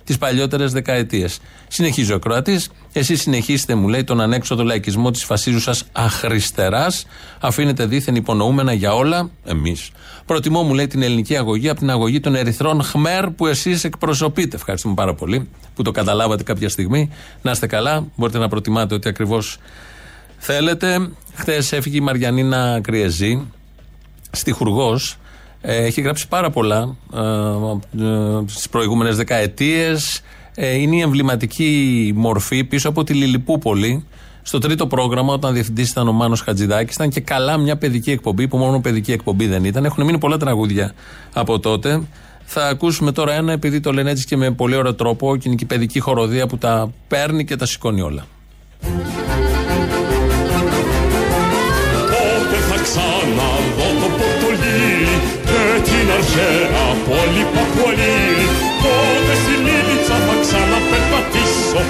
[0.07, 1.39] τις παλιότερες δεκαετίες.
[1.69, 2.71] Συνεχίζει ο Κροατής.
[2.93, 7.07] Εσείς συνεχίστε, μου λέει, τον ανέξοδο λαϊκισμό της φασίζουσας αχρηστεράς.
[7.41, 9.91] Αφήνετε δίθεν υπονοούμενα για όλα, εμείς.
[10.27, 14.57] Προτιμώ, μου λέει, την ελληνική αγωγή από την αγωγή των ερυθρών Χμέρ που εσείς εκπροσωπείτε.
[14.57, 17.11] Ευχαριστούμε πάρα πολύ που το καταλάβατε κάποια στιγμή.
[17.43, 18.07] Να είστε καλά.
[18.17, 19.59] Μπορείτε να προτιμάτε ότι ακριβώς
[20.39, 21.09] θέλετε.
[21.35, 23.47] Χθες έφυγε η Μαριανίνα Κριεζή,
[24.31, 25.17] στιχουργός, ε,
[25.73, 27.21] έχει γράψει πάρα πολλά ε,
[28.05, 30.21] ε, στις προηγούμενες δεκαετίες.
[30.55, 34.05] Ε, είναι η εμβληματική μορφή πίσω από τη Λιλιπούπολη.
[34.43, 38.49] Στο τρίτο πρόγραμμα, όταν διευθυντής ήταν ο Μάνος Χατζηδάκης, ήταν και καλά μια παιδική εκπομπή,
[38.49, 39.85] που μόνο παιδική εκπομπή δεν ήταν.
[39.85, 40.93] Έχουν μείνει πολλά τραγούδια
[41.33, 42.03] από τότε.
[42.45, 45.57] Θα ακούσουμε τώρα ένα, επειδή το λένε έτσι και με πολύ ωραίο τρόπο, και είναι
[45.57, 48.27] και η παιδική χοροδία που τα παίρνει και τα σηκώνει όλα.
[56.37, 58.19] Την αρχαία πόλη Παπουαλή
[58.83, 61.81] Πότε στη Λίλιτσα θα ξαναπερπατήσω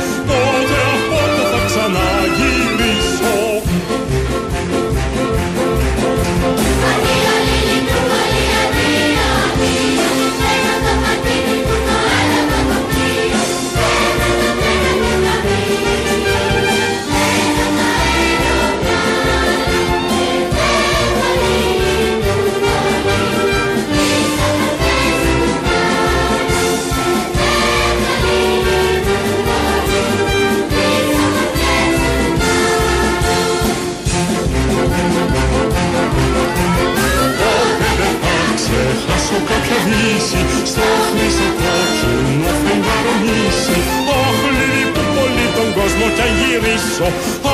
[40.27, 43.79] κάποια δύση στο χρυσό κόκκινο φεγγαρονίσι
[44.21, 47.09] Αχ, λυπή πολύ τον κόσμο κι αν γυρίσω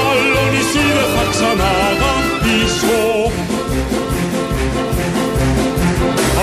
[0.05, 3.01] άλλο νησί δεν θα ξαναγαπήσω.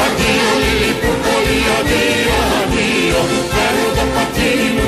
[0.04, 4.79] Αντίο, Λιλιπούπολη, αντίο, αντίο Φέρνω το πατίνι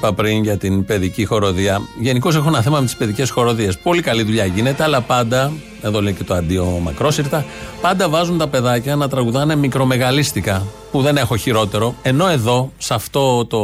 [0.00, 1.80] είπα πριν για την παιδική χοροδία.
[2.00, 3.78] Γενικώς έχω ένα θέμα με τις παιδικές χοροδίες.
[3.78, 7.44] Πολύ καλή δουλειά γίνεται, αλλά πάντα, εδώ λέει και το αντίο μακρόσυρτα,
[7.80, 10.66] πάντα βάζουν τα παιδάκια να τραγουδάνε μικρομεγαλίστικα.
[10.90, 11.94] Που δεν έχω χειρότερο.
[12.02, 13.60] Ενώ εδώ, σε, αυτό το,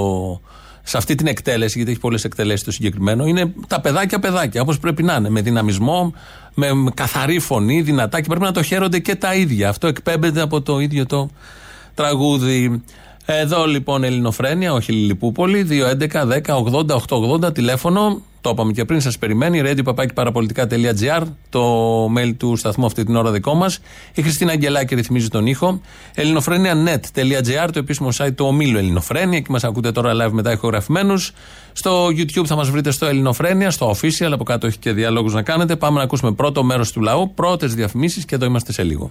[0.82, 4.78] σε αυτή την εκτέλεση, γιατί έχει πολλές εκτελέσεις το συγκεκριμένο, είναι τα παιδάκια παιδάκια, όπως
[4.78, 5.30] πρέπει να είναι.
[5.30, 6.12] Με δυναμισμό,
[6.54, 9.68] με καθαρή φωνή, δυνατά και πρέπει να το χαίρονται και τα ίδια.
[9.68, 11.30] Αυτό εκπέμπεται από το ίδιο το
[11.94, 12.82] τραγούδι.
[13.28, 18.22] Εδώ λοιπόν Ελληνοφρένια, όχι Λιλιπούπολη, 2.11.10.80.880 τηλέφωνο.
[18.40, 19.62] Το είπαμε και πριν, σας περιμένει.
[19.64, 23.78] radio.parapolitica.gr, το mail του σταθμού αυτή την ώρα δικό μας.
[24.14, 25.80] Η Χριστίνα Αγγελάκη ρυθμίζει τον ήχο.
[26.14, 29.38] ελληνοφρένια.net.gr, το επίσημο site του ομίλου Ελληνοφρένια.
[29.38, 31.32] Εκεί μας ακούτε τώρα live μετά ηχογραφημένους.
[31.72, 34.30] Στο YouTube θα μας βρείτε στο Ελληνοφρένια, στο official.
[34.32, 35.76] Από κάτω έχει και διαλόγους να κάνετε.
[35.76, 39.10] Πάμε να ακούσουμε πρώτο μέρος του λαού, πρώτες διαφημίσεις και εδώ είμαστε σε λίγο.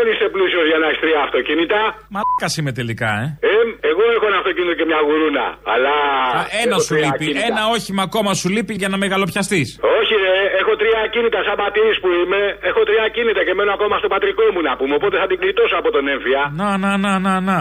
[0.00, 1.80] Δεν είσαι πλούσιος για να έχεις τρία αυτοκίνητα.
[2.14, 3.24] Μαλάκα είμαι τελικά, ε.
[3.50, 3.52] Ε,
[3.90, 5.46] εγώ έχω ένα αυτοκίνητο και μια γουρούνα.
[5.74, 5.94] Αλλά.
[6.38, 7.24] Α, ένα έχω σου τρία λείπει.
[7.24, 7.46] ακίνητα.
[7.50, 9.68] Ένα όχημα ακόμα σου λείπει για να μεγαλοπιαστείς.
[9.98, 11.38] Όχι, ρε, έχω τρία ακίνητα.
[11.46, 14.94] Σαν πατήρη που είμαι, έχω τρία ακίνητα και μένω ακόμα στο πατρικό μου να πούμε.
[14.98, 16.42] Οπότε θα την κλειτώσω από τον έμφυα.
[16.60, 17.58] Να, να, να, να, να.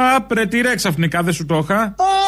[0.00, 1.80] Α, πρε, τι ρε ξαφνικά δεν σου το είχα.
[1.82, 2.19] Ε, είδε.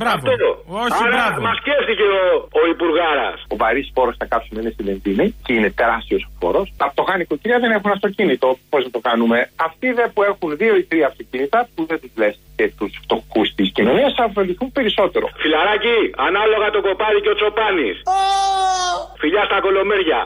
[0.00, 0.24] Μπράβο.
[0.30, 0.48] Αυτό.
[0.84, 1.40] Όχι, Άρα, μπράβο.
[1.46, 2.22] Μας σκέφτηκε ο,
[2.60, 3.38] ο Υπουργάρας.
[3.52, 6.66] Ο βαρύ φόρος θα κάψουμε είναι στη βενζίνη και είναι τεράστιος ο φόρος.
[6.80, 8.48] Τα φτωχά νοικοκυριά δεν έχουν αυτοκίνητο.
[8.70, 9.38] Πώς θα το κάνουμε.
[9.68, 13.48] Αυτοί δε που έχουν δύο ή τρία αυτοκίνητα, που δεν τους λες και τους φτωχούς
[13.58, 15.26] της κοινωνίας, θα ωφεληθούν περισσότερο.
[15.42, 15.96] Φιλαράκι,
[16.28, 17.96] ανάλογα το κοπάδι και ο Τσοπάνης.
[19.20, 20.20] Φιλιά στα κολομέρια.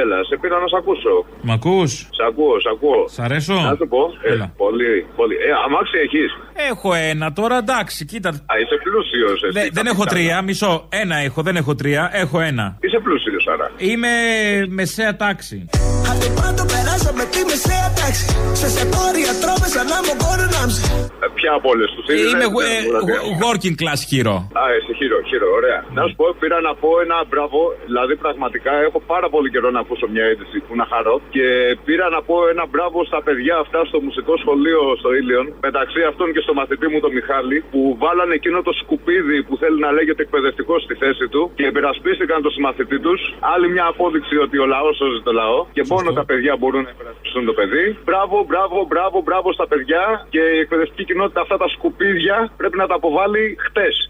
[0.00, 1.14] Έλα, σε πήρα να σε ακούσω.
[1.46, 3.00] Μ' ακούς; Σε ακούω, σε ακούω.
[3.14, 4.02] Σ' αρέσω; Να σου πω.
[4.22, 4.46] Ε, Έλα.
[4.64, 5.34] πολύ, πολύ.
[5.46, 6.30] Ε, αμάξι έχεις.
[6.70, 8.28] Έχω ένα τώρα, εντάξει, κοίτα.
[8.50, 9.38] Α, είσαι πλούσιος.
[9.56, 10.72] Δε- δεν έχω τρία, μισό.
[11.02, 12.64] Ένα έχω, δεν έχω τρία, έχω ένα.
[12.80, 13.66] Είσαι πλούσιος, άρα.
[13.76, 14.08] Είμαι
[14.78, 15.58] μεσαία τάξη.
[16.12, 18.26] Από πάντο περάσαμε τη μεσαία τάξη.
[18.60, 20.74] Σε σετόρια τρώμε σαν να μου κόρναμψ.
[21.24, 22.76] Ε, ποια από όλες τους Είμαι ε,
[23.44, 24.36] working class hero.
[24.62, 25.78] Α, εσύ χείρο, χείρο, ωραία.
[25.96, 27.58] Να σου πω, πήρα να πω ένα μπράβο.
[27.88, 31.16] Δηλαδή, πραγματικά έχω πάρα πολύ καιρό να ακούσω μια είδηση που να χαρώ.
[31.34, 31.46] Και
[31.86, 35.46] πήρα να πω ένα μπράβο στα παιδιά αυτά στο μουσικό σχολείο στο Ήλιον.
[35.68, 37.58] Μεταξύ αυτών και στο μαθητή μου τον Μιχάλη.
[37.72, 41.42] Που βάλανε εκείνο το σκουπίδι που θέλει να λέγεται εκπαιδευτικός στη θέση του.
[41.58, 43.20] Και υπερασπίστηκαν το συμμαθητή τους.
[43.54, 45.66] Άλλη μια απόδειξη ότι ο λαός σώζει το λαό.
[45.76, 47.86] Και μόνο τα παιδιά μπορούν να υπερασπιστούν το παιδί.
[48.04, 50.26] Μπράβο, μπράβο, μπράβο, μπράβο στα παιδιά.
[50.34, 54.08] Και η εκπαιδευτική κοινότητα αυτά τα σκουπίδια πρέπει να τα αποβάλει χτες.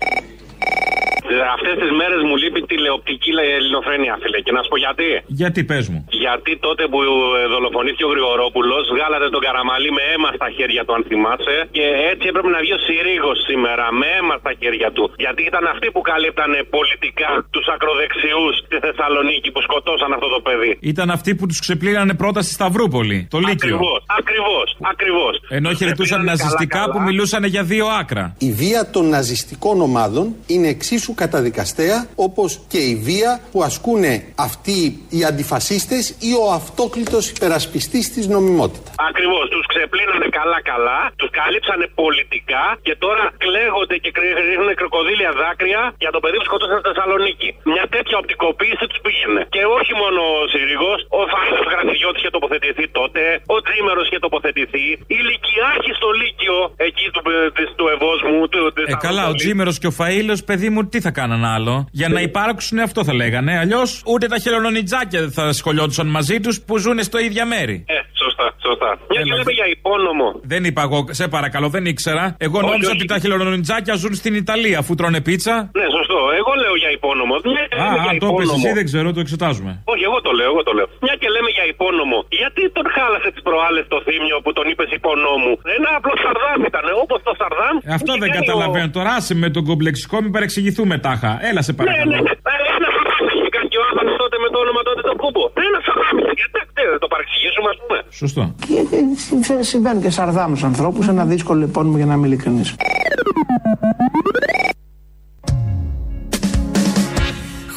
[1.57, 4.39] Αυτές τις μέρες μου λείπει τηλεοπτική ελληνοφρένεια, φίλε.
[4.47, 5.09] Και να σου πω γιατί.
[5.43, 6.01] Γιατί πες μου.
[6.25, 10.93] Γιατί τότε που ε, δολοφονήθηκε ο Γρηγορόπουλος, βγάλατε τον Καραμαλή με αίμα στα χέρια του,
[10.97, 11.57] αν θυμάσαι.
[11.77, 15.05] Και έτσι έπρεπε να βγει ο Συρίγος σήμερα με αίμα στα χέρια του.
[15.25, 20.73] Γιατί ήταν αυτοί που καλύπτανε πολιτικά τους ακροδεξιούς στη Θεσσαλονίκη που σκοτώσαν αυτό το παιδί.
[20.93, 23.77] Ήταν αυτοί που τους ξεπλήρανε πρώτα στη Σταυρούπολη, το Λύκειο.
[23.77, 25.35] Ακριβώς, ακριβώς, ακριβώς.
[25.59, 28.25] Ενώ χαιρετούσαν ναζιστικά που μιλούσαν για δύο άκρα.
[28.39, 34.03] Η βία των ναζιστικών ομάδων είναι εξίσου καταδικαστέα όπως και η βία που ασκούν
[34.49, 34.79] αυτοί
[35.17, 38.93] οι αντιφασίστες ή ο αυτόκλητος υπερασπιστής της νομιμότητας.
[39.11, 39.45] Ακριβώς.
[39.55, 46.11] Τους ξεπλύνανε καλά-καλά, τους καλύψανε πολιτικά και τώρα κλαίγονται και κρύ- ρίχνουν κροκοδίλια δάκρυα για
[46.15, 47.49] το παιδί που σκοτώσαν στη Θεσσαλονίκη.
[47.75, 49.41] Μια τέτοια οπτικοποίηση τους πήγαινε.
[49.55, 53.23] Και όχι μόνο ο Συρίγο, ο Φάνο Γραφειώτη είχε τοποθετηθεί τότε,
[53.55, 56.57] ο Τζίμερο είχε τοποθετηθεί, η Λυκειάρχη στο Λύκειο
[56.89, 57.21] εκεί του,
[57.57, 58.39] της- του Ευόσμου.
[58.53, 61.75] Του, της Ε, καλά, ο Τζίμερος και ο Φαήλο, παιδί μου, τι θα κάναν άλλο.
[62.01, 63.53] Για να υπάρξουν αυτό θα λέγανε.
[63.63, 67.77] Αλλιώς ούτε τα χελονονιτζάκια δεν θα σχολιόντουσαν μαζί τους που ζουν στο ίδια μέρη.
[67.89, 68.91] Ε, σωστά, σωστά.
[69.13, 70.27] Μια και λέμε για υπόνομο.
[70.53, 72.25] Δεν είπα εγώ, σε παρακαλώ, δεν ήξερα.
[72.47, 72.97] Εγώ Όχι, νόμιζα όχι.
[72.99, 75.55] ότι τα χελονονιτζάκια ζουν στην Ιταλία αφού τρώνε πίτσα.
[75.79, 76.19] Ναι, σωστό.
[76.41, 77.35] Εγώ λέω για υπόνομο.
[77.55, 78.65] Μια και Α, λέμε α, για το πες υπόνομο.
[78.67, 79.73] εσύ, δεν ξέρω, το εξετάζουμε.
[79.93, 80.87] Όχι, εγώ το λέω, εγώ το λέω.
[81.07, 82.19] Μια και λέμε για υπόνομο.
[82.41, 86.85] Γιατί τον χάλασε τις προάλλες το θύμιο που τον είπες υπονόμου; Ένα απλό Σαρδάμ ήταν,
[87.05, 87.75] όπως το Σαρδάμ.
[87.89, 88.89] Ε, Αυτό είχε δεν κάνει ο- καταλαβαίνω.
[88.99, 91.31] Τώρα άσε με τον κομπλεξικό, μην παρεξηγηθούμε τάχα.
[91.49, 92.11] Έλα σε Ναι, παρακαλώ.
[92.11, 92.19] ναι.
[92.53, 95.43] Ε, Ένα Σαρδάμ είχε κάνει και ο Άδωνη τότε με το όνομα τότε το κούμπο.
[95.67, 96.33] Ένα Σαρδάμ είχε.
[96.41, 96.59] Γιατί
[96.93, 97.97] δεν το παρεξηγήσουμε, ας πούμε.
[98.23, 98.43] Σωστό.
[98.69, 98.79] Και
[99.27, 102.69] συμβα- συμβαίνουν και σαρδάμους ανθρώπους, ένα δύσκολο επώνυμο για να είμαι ειλικρινής.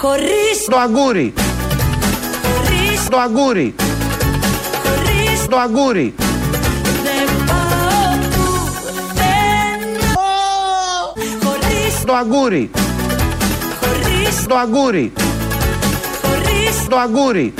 [0.01, 1.33] Χωρίς Το αγκούρι,
[2.43, 3.75] Χωρίς το αγκούρι,
[4.83, 6.13] Χωρίς το αγκούρι.
[7.03, 9.33] Δεν πάω πουθενά
[11.43, 12.86] Χωρίς Το αγκούρι, Χωρίς
[14.27, 15.11] το αγκούρι,
[16.21, 17.53] Χωρίς το αγκούρι.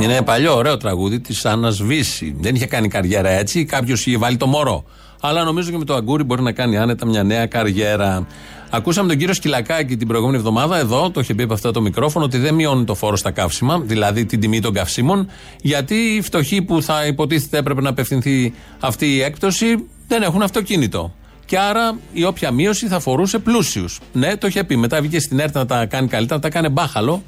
[0.00, 2.36] Είναι παλιό, ωραίο τραγούδι της Άννας Βύση.
[2.40, 3.64] Δεν είχε κάνει καριέρα έτσι.
[3.64, 4.84] Κάποιος είχε βάλει το μωρό.
[5.20, 8.26] Αλλά νομίζω και με το αγκούρι μπορεί να κάνει άνετα μια νέα καριέρα.
[8.70, 12.24] Ακούσαμε τον κύριο Σκυλακάκη την προηγούμενη εβδομάδα εδώ, το είχε πει από αυτό το μικρόφωνο,
[12.24, 15.28] ότι δεν μειώνει το φόρο στα καύσιμα, δηλαδή την τιμή των καυσίμων,
[15.60, 21.12] γιατί οι φτωχοί που θα υποτίθεται έπρεπε να απευθυνθεί αυτή η έκπτωση δεν έχουν αυτοκίνητο.
[21.44, 24.00] Και άρα η όποια μείωση θα φορούσε πλούσιους.
[24.12, 24.76] Ναι, το είχε πει.
[24.76, 27.22] Μετά βγήκε στην ΕΡΤ να τα κάνει καλύτερα, να τα κάνει μπάχαλο.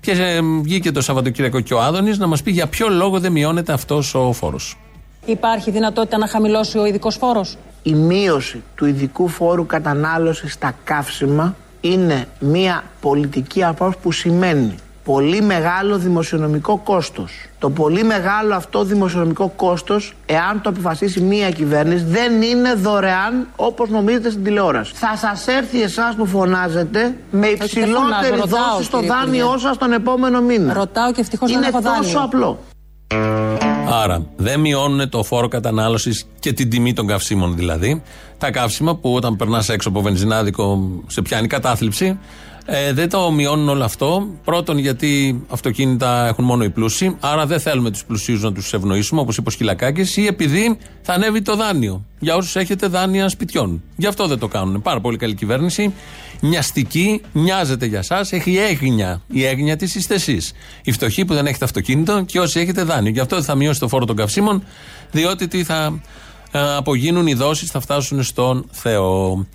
[0.00, 3.32] Και ε, βγήκε το Σαββατοκύριακο και ο Άδωνης να μας πει για ποιο λόγο δεν
[3.32, 4.78] μειώνεται αυτός ο φόρος.
[5.26, 11.56] Υπάρχει δυνατότητα να χαμηλώσει ο ειδικός φόρος; Η μείωση του ειδικού φόρου κατανάλωσης στα καύσιμα
[11.80, 14.74] είναι μια πολιτική απόφαση που σημαίνει
[15.06, 17.32] πολύ μεγάλο δημοσιονομικό κόστος.
[17.58, 23.88] Το πολύ μεγάλο αυτό δημοσιονομικό κόστος, εάν το αποφασίσει μία κυβέρνηση, δεν είναι δωρεάν όπως
[23.88, 24.92] νομίζετε στην τηλεόραση.
[24.94, 29.44] Θα σας έρθει εσάς που φωνάζετε με δεν φωνάζω, υψηλότερη ρωτάω, δόση στο κύριε δάνειό
[29.46, 29.66] Υπουργέ.
[29.66, 30.72] σας τον επόμενο μήνα.
[30.72, 32.02] Ρωτάω και ευτυχώς δεν Είναι έχω δάνειο.
[32.02, 32.58] τόσο απλό.
[34.02, 38.02] Άρα δεν μειώνουν το φόρο κατανάλωσης και την τιμή των καυσίμων δηλαδή.
[38.38, 42.18] Τα καύσιμα που όταν περνάς έξω από βενζινάδικο σε πιάνει κατάθλιψη.
[42.68, 44.28] Ε, δεν το μειώνουν όλο αυτό.
[44.44, 49.20] Πρώτον, γιατί αυτοκίνητα έχουν μόνο οι πλούσιοι, άρα δεν θέλουμε τους πλουσίους να τους ευνοήσουμε,
[49.20, 52.04] όπως είπε ο Σκυλακάκης, ή επειδή θα ανέβει το δάνειο.
[52.18, 53.82] Για όσους έχετε δάνεια σπιτιών.
[53.96, 54.82] Γι' αυτό δεν το κάνουν.
[54.82, 55.94] Πάρα πολύ καλή κυβέρνηση.
[56.40, 59.22] Νοιαστική, νοιάζεται για εσά, έχει έγνοια.
[59.26, 60.52] Η έγνοια της είστε εσείς.
[60.82, 63.12] Οι φτωχοί που δεν έχετε αυτοκίνητο και όσοι έχετε δάνειο.
[63.12, 64.62] Γι' αυτό δεν θα μειώσει το φόρο των καυσίμων,
[65.10, 66.00] διότι τι θα
[66.50, 69.46] ε, απογίνουν οι δόσεις, θα φτάσουν στον Θεό.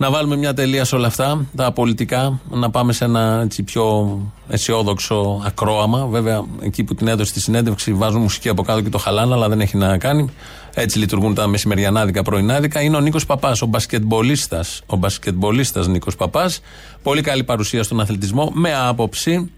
[0.00, 4.18] Να βάλουμε μια τελεία σε όλα αυτά, τα πολιτικά, να πάμε σε ένα έτσι, πιο
[4.48, 6.06] αισιόδοξο ακρόαμα.
[6.06, 9.48] Βέβαια, εκεί που την έδωσε τη συνέντευξη βάζουν μουσική από κάτω και το χαλάνε, αλλά
[9.48, 10.30] δεν έχει να κάνει.
[10.74, 12.80] Έτσι λειτουργούν τα μεσημεριανάδικα πρωινάδικα.
[12.80, 14.82] Είναι ο Νίκος Παπάς, ο μπασκετμπολίστας.
[14.86, 16.60] Ο μπασκετμπολίστας Νίκος Παπάς.
[17.02, 19.50] Πολύ καλή παρουσία στον αθλητισμό, με άποψη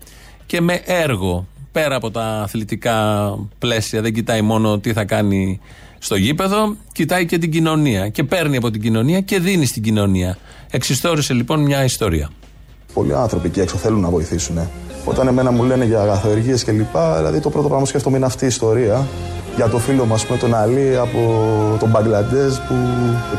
[0.47, 1.47] και με έργο.
[1.73, 3.29] Πέρα από τα αθλητικά
[3.59, 5.61] πλαίσια, δεν κοιτάει μόνο τι θα κάνει
[6.05, 8.09] στο γήπεδο, κοιτάει και την κοινωνία.
[8.09, 10.39] Και παίρνει από την κοινωνία και δίνει στην κοινωνία.
[10.71, 12.31] Εξιστόρισε λοιπόν μια ιστορία.
[12.95, 14.59] Πολλοί άνθρωποι εκεί έξω θέλουν να βοηθήσουν.
[15.05, 18.45] Όταν εμένα μου λένε για αγαθοεργίες κλπ., δηλαδή το πρώτο πράγμα που σκέφτομαι είναι αυτή
[18.45, 19.07] η ιστορία.
[19.57, 21.21] Για το φίλο μα, τον Αλή από
[21.81, 22.75] τον Μπαγκλαντές που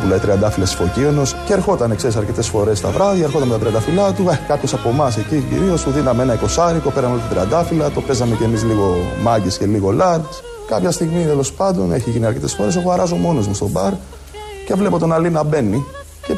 [0.02, 4.30] πουλάει τριαντάφυλλα Φωκίωνο και ερχόταν, ξέρεις, αρκετές φορές τα βράδια, ερχόταν με τα τριαντάφυλλά του.
[4.32, 8.36] Ε, Κάποιος από εμάς εκεί κυρίως του δίναμε ένα εικοσάρικο, πέραμε τα τριαντάφυλλα, το παίζαμε
[8.36, 10.42] κι εμείς λίγο μάγκες και λίγο λάρτς.
[10.74, 13.94] Κάποια στιγμή τέλος πάντων, έχει γίνει αρκετές φορές, εγώ αράζω μόνος μου στο μπαρ
[14.66, 15.86] και βλέπω τον Αλή να μπαίνει
[16.28, 16.34] και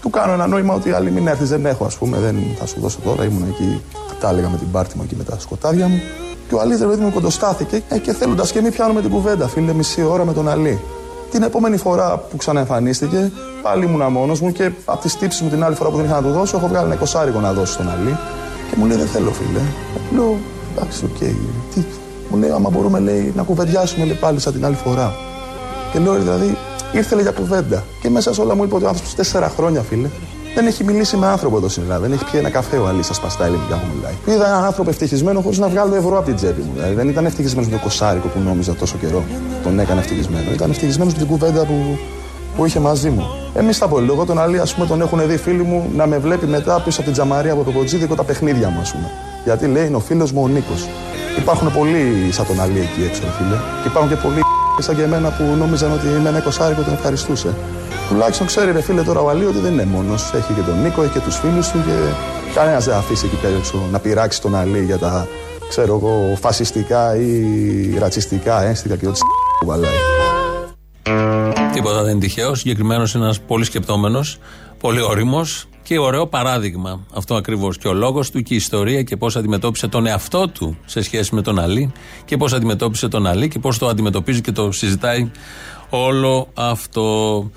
[0.00, 2.80] του κάνω ένα νόημα ότι άλλη μην έρθεις, δεν έχω ας πούμε, δεν θα σου
[2.80, 3.24] δώσω τώρα.
[3.24, 3.82] Ήμουν εκεί,
[4.20, 6.00] τα έλεγα με την πάρτι μου εκεί με τα σκοτάδια μου.
[6.48, 9.48] Και ο Αλής ρε παιδί μου κοντοστάθηκε ε, και θέλοντας και μη πιάνουμε την κουβέντα,
[9.48, 10.80] φίλε, μισή ώρα με τον Αλή.
[11.30, 15.64] Την επόμενη φορά που ξαναεμφανίστηκε, πάλι ήμουν μόνος μου και από τις τύψεις μου την
[15.64, 17.88] άλλη φορά που δεν είχα να του δώσω, έχω βγάλει ένα εικοσάρικο να δώσω στον
[17.90, 18.18] Αλή.
[18.70, 19.58] Και μου λέει δεν θέλω, φίλε.
[19.58, 20.36] Ε, Λέω
[20.76, 21.18] εντάξει, οκ.
[21.74, 21.84] Τι,
[22.32, 25.14] μου λέει, άμα μπορούμε λέει, να κουβεντιάσουμε λέει, πάλι σαν την άλλη φορά.
[25.92, 26.56] Και λέω, δηλαδή,
[26.92, 27.84] ήρθε λέει, για κουβέντα.
[28.00, 30.08] Και μέσα σε όλα μου είπε ότι ο άνθρωπος τέσσερα χρόνια, φίλε,
[30.54, 32.00] δεν έχει μιλήσει με άνθρωπο εδώ στην Ελλάδα.
[32.00, 34.36] Δεν έχει πιει ένα καφέ ο Αλής, σπαστά ελληνικά που μιλάει.
[34.36, 36.70] Είδα έναν άνθρωπο ευτυχισμένο χωρίς να βγάλω ευρώ από την τσέπη μου.
[36.74, 39.24] Δηλαδή, δεν ήταν ευτυχισμένος με το κοσάρικο που νόμιζα τόσο καιρό.
[39.62, 40.50] Τον έκανε ευτυχισμένο.
[40.52, 41.98] Ήταν ευτυχισμένος με την κουβέντα που,
[42.56, 43.24] που είχε μαζί μου.
[43.54, 44.10] Εμείς τα πολύ.
[44.10, 46.96] Εγώ τον Αλή, ας πούμε, τον έχουν δει φίλοι μου να με βλέπει μετά πίσω
[46.96, 49.10] από την τζαμαρία από το κοτζίδικο τα παιχνίδια μου, ας πούμε.
[49.44, 50.88] Γιατί λέει είναι ο φίλος μου ο Νίκος.
[51.38, 53.56] Υπάρχουν πολλοί σαν τον Αλή εκεί έξω, ρε φίλε.
[53.82, 54.40] Και υπάρχουν και πολλοί
[54.86, 57.54] σαν και εμένα που νόμιζαν ότι με ένα εικοσάρικο τον ευχαριστούσε.
[58.08, 60.32] Τουλάχιστον ξέρει, ρε φίλε, τώρα ο Αλή ότι δεν είναι μόνος.
[60.34, 61.96] Έχει και τον Νίκο, έχει και τους φίλους του και
[62.54, 65.28] κανένας δεν θα αφήσει εκεί πέρα έξω να πειράξει τον Αλή για τα
[65.68, 69.18] ξέρω εγώ, φασιστικά ή ρατσιστικά ένστικα και ό,τι
[69.60, 69.90] που βαλάει.
[71.72, 72.58] Τίποτα δεν είναι τυχαίος.
[72.58, 74.38] Συγκεκριμένος είναι ένας πολύ σκεπτόμενος,
[74.80, 75.44] πολύ όριμο
[75.82, 77.06] και ωραίο παράδειγμα.
[77.14, 77.78] Αυτό ακριβώς.
[77.78, 81.34] Και ο λόγος του και η ιστορία και πώς αντιμετώπισε τον εαυτό του σε σχέση
[81.34, 81.92] με τον Αλή
[82.24, 85.30] και πώς αντιμετώπισε τον Αλή και πώς το αντιμετωπίζει και το συζητάει
[85.90, 87.50] όλο αυτό.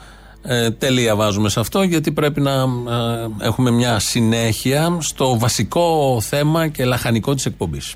[0.48, 2.66] Ε, τελεία βάζουμε σε αυτό γιατί πρέπει να ε,
[3.40, 7.96] έχουμε μια συνέχεια στο βασικό θέμα και λαχανικό της εκπομπής.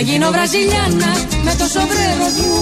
[0.00, 1.12] Θα γίνω Βραζιλιάνα
[1.44, 2.54] με το σοβρέρος μου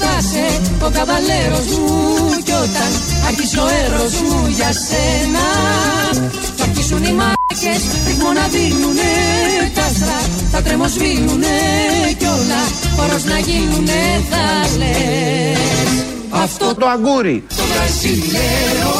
[0.00, 0.46] Θα σε
[0.86, 1.96] ο καβαλέρος μου
[2.44, 2.90] Κι όταν
[3.26, 5.46] αρχίσει ο έρος μου για σένα.
[6.56, 9.12] Θα αρχίσουν οι μάκες ρυθμό να δίνουνε
[9.74, 10.18] Τα άστρα
[10.52, 11.56] θα τρεμοσβήνουνε
[12.18, 12.62] Κι όλα
[12.96, 14.44] χώρος να γίνουνε θα
[14.78, 16.04] λες.
[16.30, 17.44] Αυτό το αγκούρι.
[17.56, 18.94] Το Βραζιλέρο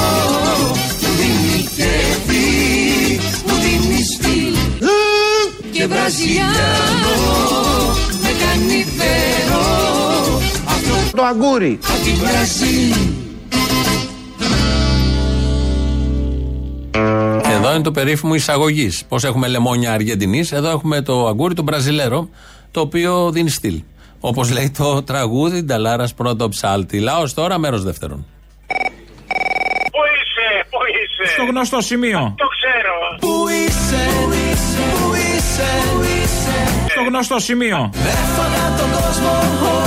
[5.84, 7.14] και Βραζιλιάνο
[8.22, 9.62] με κάνει φέρο
[10.66, 12.94] αυτό το αγκούρι από την Βραζίλ
[17.56, 19.04] Εδώ είναι το περίφημο εισαγωγής.
[19.08, 22.28] Πώς έχουμε λεμόνια Αργεντινής, εδώ έχουμε το αγκούρι, τον Μπραζιλέρο,
[22.70, 23.82] το οποίο δίνει στυλ.
[24.20, 26.98] Όπως λέει το τραγούδι Νταλάρας πρώτο ψάλτη.
[26.98, 28.26] Λαός τώρα, μέρος δεύτερον.
[29.94, 32.34] Πού είσαι, πού είσαι; Στο γνωστό σημείο.
[32.36, 32.46] Το
[37.08, 37.90] γνωστό σημείο.
[37.94, 39.83] Έφαγα τον κόσμο όλο να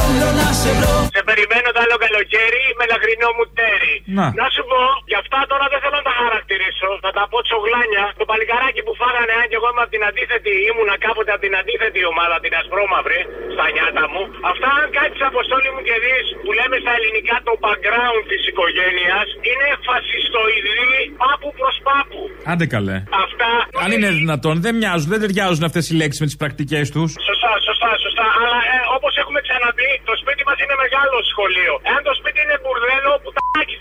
[0.64, 3.96] σε βρω Σε περιμένω το άλλο καλοκαίρι με λαχρινό μου τέρι.
[4.40, 4.48] Να.
[4.56, 6.90] σου πω, γι' αυτά τώρα δεν θέλω να τα χαρακτηρίσω.
[7.06, 8.06] Θα τα πω τσογλάνια.
[8.20, 11.54] Το παλικαράκι που φάγανε, αν και εγώ είμαι από την αντίθετη, ήμουνα κάποτε από την
[11.62, 13.20] αντίθετη ομάδα, την ασπρόμαυρη,
[13.56, 14.22] στα νιάτα μου.
[14.52, 19.28] Αυτά, αν κάτσεις αποστόλη μου και δεις που λέμε στα ελληνικά το background της οικογένειας,
[19.50, 20.86] είναι φασιστοειδή
[21.24, 22.20] πάπου προς πάπου.
[22.52, 22.98] Άντε καλέ.
[23.26, 23.50] Αυτά.
[23.84, 27.10] Αν είναι δυνατόν, δεν μοιάζουν, δεν ταιριάζουν αυτές οι λέξεις με τις πρακτικές τους.
[27.30, 28.26] Σωστά, σωστά, σωστά.
[28.42, 31.74] Αλλά ε, όπως έχουμε ξαναπεί, το σπίτι μας είναι μεγάλο σχολείο.
[31.90, 33.30] Εάν το σπίτι είναι μπουρδέλο, που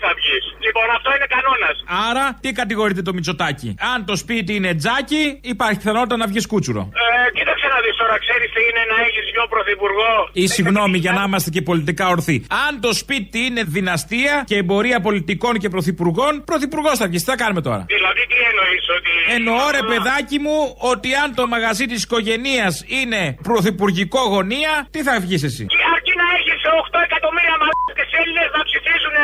[0.03, 0.43] θα βγεις.
[0.65, 1.75] Λοιπόν, αυτό είναι κανόνας.
[2.09, 6.81] Άρα, τι κατηγορείται το Μητσοτάκι; Αν το σπίτι είναι τζάκι, υπάρχει πιθανότητα να βγεις κούτσουρο.
[7.03, 11.11] Ε, κοίταξε να δεις τώρα, ξέρεις τι είναι να έχεις δυο πρωθυπουργό; Ή συγγνώμη για
[11.17, 12.37] να είμαστε και πολιτικά ορθοί.
[12.67, 17.23] Αν το σπίτι είναι δυναστεία και εμπορία πολιτικών και πρωθυπουργών, πρωθυπουργός θα βγεις.
[17.23, 19.11] Τι θα κάνουμε τώρα; Δηλαδή, τι εννοείς ότι.
[19.37, 20.57] Εννοώ ρε παιδάκι μου
[20.91, 22.67] ότι αν το μαγαζί της οικογένεια
[22.99, 28.49] είναι πρωθυπουργικό γωνία, τι θα βγεις εσύ; Και αρκεί να έχεις 8 εκατομμύρια μαλάκες Έλληνες
[28.57, 29.15] να ψηφίσουν.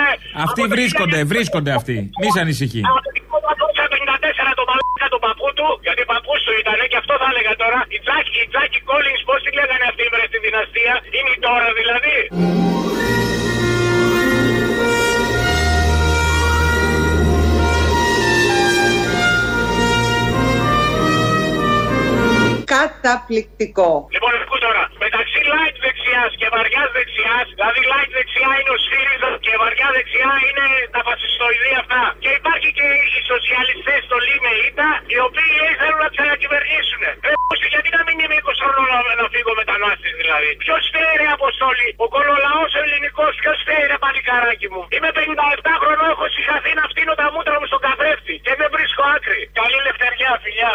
[0.45, 1.95] Αυτοί βρίσκονται, βρίσκονται αυτοί.
[2.21, 2.81] Μη σε ανησυχεί.
[2.89, 7.27] Από το 1954 το μαλάκα του παππού του, γιατί παππούς του ήταν και αυτό θα
[7.31, 7.79] έλεγα τώρα.
[7.95, 11.69] Η Τζάκη, η Τζάκη Κόλλιν, πώς τη λέγανε αυτή η στη δυναστεία, είναι η τώρα
[11.79, 12.17] δηλαδή.
[22.77, 23.89] Καταπληκτικό.
[24.15, 24.83] Λοιπόν, ακού τώρα.
[25.05, 30.33] Μεταξύ light δεξιάς και βαριά δεξιάς, δηλαδή light δεξιά είναι ο ΣΥΡΙΖΑ και βαριά δεξιά
[30.47, 30.65] είναι
[30.95, 32.03] τα φασιστοειδή αυτά.
[32.23, 37.01] Και υπάρχει και οι σοσιαλιστές στο ΛΥΜΕ ΙΤΑ, οι οποίοι λέει θέλουν να ξανακυβερνήσουν.
[37.27, 40.49] Ε, πώς, γιατί να μην είμαι 20 χρόνων να, να φύγω μετανάστη δηλαδή.
[40.63, 46.09] Ποιος φταίει ρε Αποστόλη, ο κολολαός ελληνικός, ποιος φταίει ρε παλικάράκι μου; Είμαι 57 χρονών,
[46.13, 49.41] έχω συγχαθεί να φτύνω τα μούτρα μου στον καθρέφτη και δεν βρίσκω άκρη.
[49.59, 50.73] Καλή λευτεριά, φιλιά.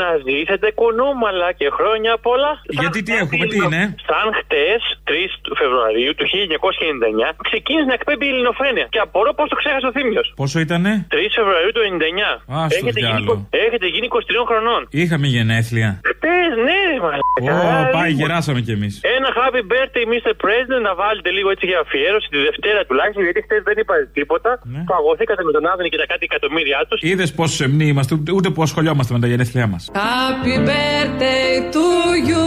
[0.00, 0.08] Να
[0.44, 2.52] ζήσετε κουνούμαλα και χρόνια πολλά.
[2.78, 4.80] Γιατί τι έχουμε, τι είναι; Σαν χτες,
[5.10, 8.86] 3 του Φεβρουαρίου του 1999, ξεκίνησε να εκπέμπει η ελληνοφρένεια.
[8.94, 10.26] Και απορώ πώς το ξέχασε ο Θήμιος.
[10.42, 12.30] Πόσο ήτανε; 3 Φεβρουαρίου του 99.
[12.54, 13.34] Α, στο έχετε, γίνει, διάλογο.
[13.66, 14.80] έχετε γίνει 23 χρονών.
[15.02, 15.90] Είχαμε γενέθλια.
[16.24, 17.80] Χτε, ναι, ρε μαλάκα.
[17.80, 18.92] Ω, πάει, γεράσαμε κι εμείς.
[19.16, 20.32] Ένα happy birthday, Mr.
[20.44, 24.50] President, να βάλετε λίγο έτσι για αφιέρωση τη Δευτέρα τουλάχιστον, γιατί χθες δεν είπατε τίποτα.
[24.74, 24.82] Ναι.
[24.92, 26.98] Παγωθήκατε με τον Άδωνη και τα κάτι εκατομμύρια τους.
[27.02, 29.82] Είδες πόσο σεμνοί είμαστε, ούτε- ούτε που ασχολιόμαστε με τα γενέθλιά μας.
[29.94, 31.86] Happy birthday to
[32.30, 32.46] you.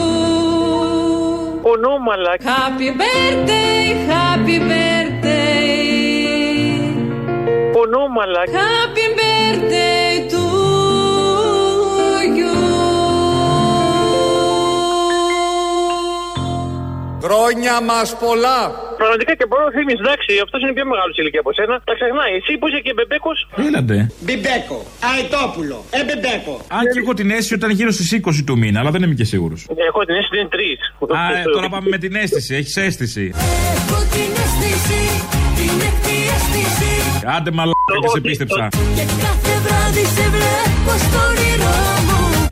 [1.65, 2.34] Κουνούμαλα.
[2.51, 5.36] Happy birthday, happy birthday.
[7.75, 8.41] Κουνούμαλα.
[8.61, 10.36] Happy birthday to
[17.26, 18.57] Χρόνια μας πολλά.
[19.01, 21.76] Πραγματικά και μπορώ να θυμίσει, εντάξει, αυτός είναι πιο μεγάλος ηλικία από σένα.
[21.89, 22.32] Τα ξεχνάει.
[22.39, 23.38] Εσύ που είσαι και μπεμπέκος.
[23.67, 23.97] Έλα ντε.
[24.26, 26.53] Μπιμπέκο, Αετόπουλο, Εμπεμπέκο.
[26.78, 29.18] Αν και έχω την αίσθηση ότι ήταν γύρω στις 20 του μήνα, αλλά δεν είμαι
[29.22, 29.59] και σίγουρος.
[29.89, 30.80] Έχω την αίσθηση ότι είναι τρεις.
[31.20, 32.51] Α, ε, τώρα πάμε με την αίσθηση.
[32.59, 33.26] Έχεις αίσθηση.
[33.78, 35.01] Έχω την αίσθηση,
[35.59, 36.91] την έκτη αίσθηση.
[37.36, 38.63] Άντε μαλάκα και σε πίστεψα.
[38.97, 42.07] Και κάθε βράδυ σε βλέπω στο όνειρό μου.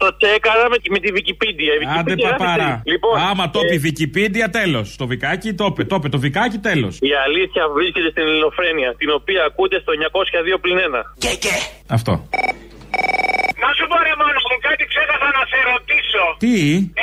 [0.05, 1.73] Το τσέκαρα με, με τη Wikipedia.
[1.83, 2.55] Η Άντε Wikipedia παπάρα.
[2.55, 2.91] γράφεται.
[2.93, 4.87] Λοιπόν, Άμα το ε, πει Wikipedia, τέλος.
[5.01, 5.83] Το βικάκι το είπε.
[5.91, 6.93] Το είπε το βικάκι, τέλος.
[7.11, 9.91] Η αλήθεια βρίσκεται στην ελληνοφρένεια, την οποία ακούτε στο
[10.55, 10.81] 902 πλην 1.
[11.23, 11.53] Και και.
[11.97, 12.13] Αυτό.
[13.65, 16.23] Να σου πω ρε μόνο μου, κάτι ξέχασα να σε ρωτήσω.
[16.43, 16.57] Τι;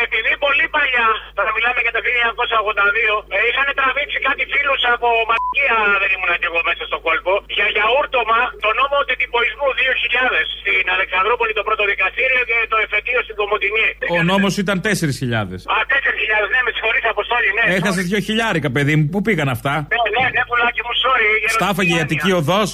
[0.05, 5.79] Επειδή πολύ παλιά, τώρα μιλάμε για το 1982, ε, είχαν τραβήξει κάτι φίλους από Μακία,
[6.03, 11.53] δεν ήμουν και εγώ μέσα στο κόλπο, για γιαούρτομα το νόμο τετυπωισμού 2000 στην Αλεξανδρούπολη
[11.59, 13.89] το πρώτο δικαστήριο και το εφετείο στην Κομωτινή.
[14.17, 15.55] Ο νόμος ήταν 4.000.
[15.75, 17.65] Α, 4.000, ναι, με συγχωρείς Αποστόλη, ναι.
[17.77, 19.05] Έχασες δύο χιλιάρικα, παιδί μου.
[19.13, 21.29] Πού πήγαν αυτά; Ναι, ναι, ναι, πουλάκι μου, sorry.
[21.43, 22.05] γερωτική Στάφαγε η άνοια.
[22.07, 22.71] Αττική οδός.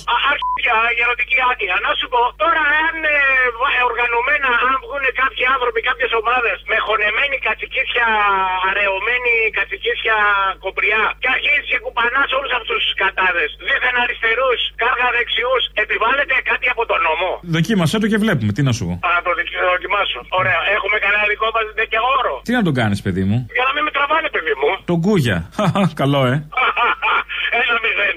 [0.70, 1.74] Α, Αρχίδια, γερωτική άδεια.
[1.86, 3.18] Να σου πω, τώρα αν ε,
[3.60, 8.06] βα- ε, οργανωμένα, αν βγουν κάποιοι άνθρωποι, κάποιες ομάδες με χωνεμένη κατσικίσια,
[8.70, 10.16] αραιωμένη κατσικίσια
[10.64, 16.66] κοπριά και αρχίζει και κουπανάς όλους αυτούς τους κατάδε, δίθεν αριστερούς, κάργα δεξιούς, επιβάλλεται κάτι
[16.74, 17.28] από τον νόμο.
[17.56, 18.50] Δοκίμασέ το και βλέπουμε.
[18.56, 18.94] Τι να σου πω.
[19.06, 20.20] Α, να το δικ- δοκιμάσω.
[20.40, 22.34] Ωραία, έχουμε κανένα δικό μας τέτοιο όρο.
[22.46, 24.70] Τι να τον κάνεις, παιδί μου; Για να μην με τραβάνε, παιδί μου.
[24.90, 25.36] Τον κούγια.
[25.56, 26.36] Χαχα, Καλό, ε.
[27.60, 28.16] Ένα μηδέν.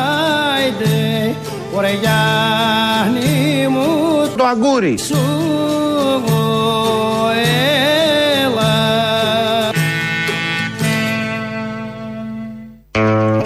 [1.83, 3.87] Άιντε, ωρε Γιάννη μου
[4.37, 4.97] Το αγκούρι.
[4.97, 5.17] σου
[8.43, 8.71] έλα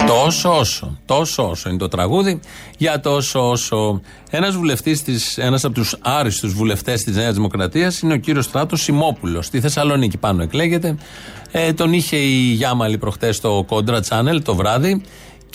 [0.06, 0.98] Τόσο όσο.
[1.06, 2.40] Τόσο όσο είναι το τραγούδι.
[2.78, 4.00] Για τόσο όσο.
[4.30, 9.46] Ένας βουλευτής, ένας από τους άριστους βουλευτές της Νέας Δημοκρατίας είναι ο κύριος Στράτος Σιμόπουλος.
[9.46, 10.96] Στη Θεσσαλονίκη πάνω εκλέγεται.
[11.50, 15.02] Ε, τον είχε η Γιάμαλη προχτές στο Contra Channel το βράδυ.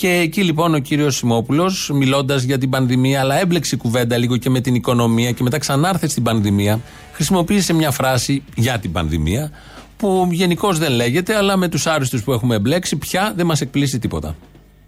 [0.02, 4.36] Και εκεί λοιπόν ο κύριος Σιμόπουλος, μιλώντας για την πανδημία, αλλά έμπλεξε η κουβέντα λίγο
[4.36, 6.80] και με την οικονομία και μετά ξανάρθε στην πανδημία,
[7.12, 9.50] χρησιμοποίησε μια φράση για την πανδημία,
[9.96, 13.98] που γενικώς δεν λέγεται, αλλά με τους άριστους που έχουμε εμπλέξει πια δεν μας εκπλήσει
[13.98, 14.36] τίποτα.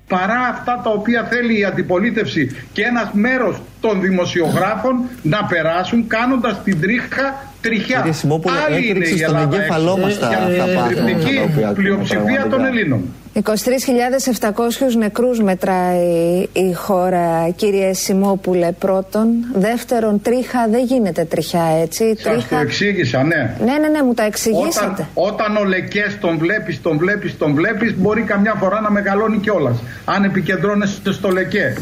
[0.09, 6.55] παρά αυτά τα οποία θέλει η αντιπολίτευση και ένας μέρος των δημοσιογράφων να περάσουν κάνοντας
[6.65, 7.27] την τρίχα
[7.61, 7.97] τριχιά.
[7.97, 10.75] Κύριε Σιμόπουλε, Άλλη είναι έκρηξε η στον Ελλάδα εγκέφαλό έξω μας τα- για τα την
[10.75, 12.67] πάθη, συντριπτική τα οποία ακούμε πλειοψηφία των πραγματικά.
[12.69, 13.01] Ελλήνων.
[13.37, 16.07] 23.700 νεκρούς μετράει
[16.53, 19.27] η χώρα, κύριε Σιμόπουλε, πρώτον.
[19.55, 22.17] Δεύτερον, τρίχα δεν γίνεται τριχιά, έτσι.
[22.19, 23.57] Σας το εξήγησα, ναι.
[23.65, 25.07] Ναι, ναι, ναι, μου τα εξηγήσατε.
[25.15, 29.39] Όταν, όταν ο Λεκές τον βλέπεις, τον βλέπεις, τον βλέπεις, μπορεί καμιά φορά να μεγαλώνει
[29.39, 29.77] κιόλας.
[30.05, 31.75] Αν επικεντρώνεσαι στο Λεκέ.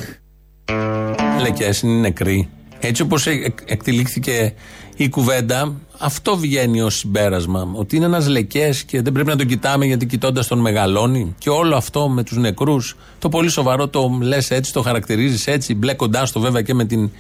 [1.41, 2.49] Λεκέ είναι νεκροί.
[2.81, 3.27] Έτσι όπως
[3.65, 4.55] εκτελήχθηκε
[4.97, 7.71] η κουβέντα, αυτό βγαίνει ως συμπέρασμα.
[7.73, 11.35] Ότι είναι ένας λεκές και δεν πρέπει να τον κοιτάμε γιατί κοιτώντας τον μεγαλώνει.
[11.39, 15.75] Και όλο αυτό με τους νεκρούς, το πολύ σοβαρό το λες έτσι, το χαρακτηρίζεις έτσι,
[15.75, 17.11] μπλέκοντάς το βέβαια και με την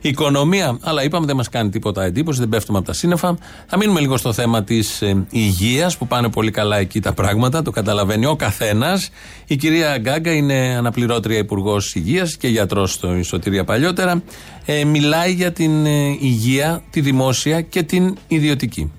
[0.00, 0.78] οικονομία.
[0.82, 3.38] Αλλά είπαμε δεν μας κάνει τίποτα εντύπωση, δεν πέφτουμε από τα σύννεφα.
[3.66, 7.62] Θα μείνουμε λίγο στο θέμα της ε, υγείας που πάνε πολύ καλά εκεί τα πράγματα,
[7.62, 9.10] το καταλαβαίνει ο καθένας.
[9.46, 14.22] Η κυρία Γκάγκα είναι αναπληρώτρια υπουργός υγείας και γιατρός στο Ισοτήρια παλιότερα.
[14.64, 18.92] Ε, μιλάει για την ε, υγεία, τη δημόσια και την ιδιωτική.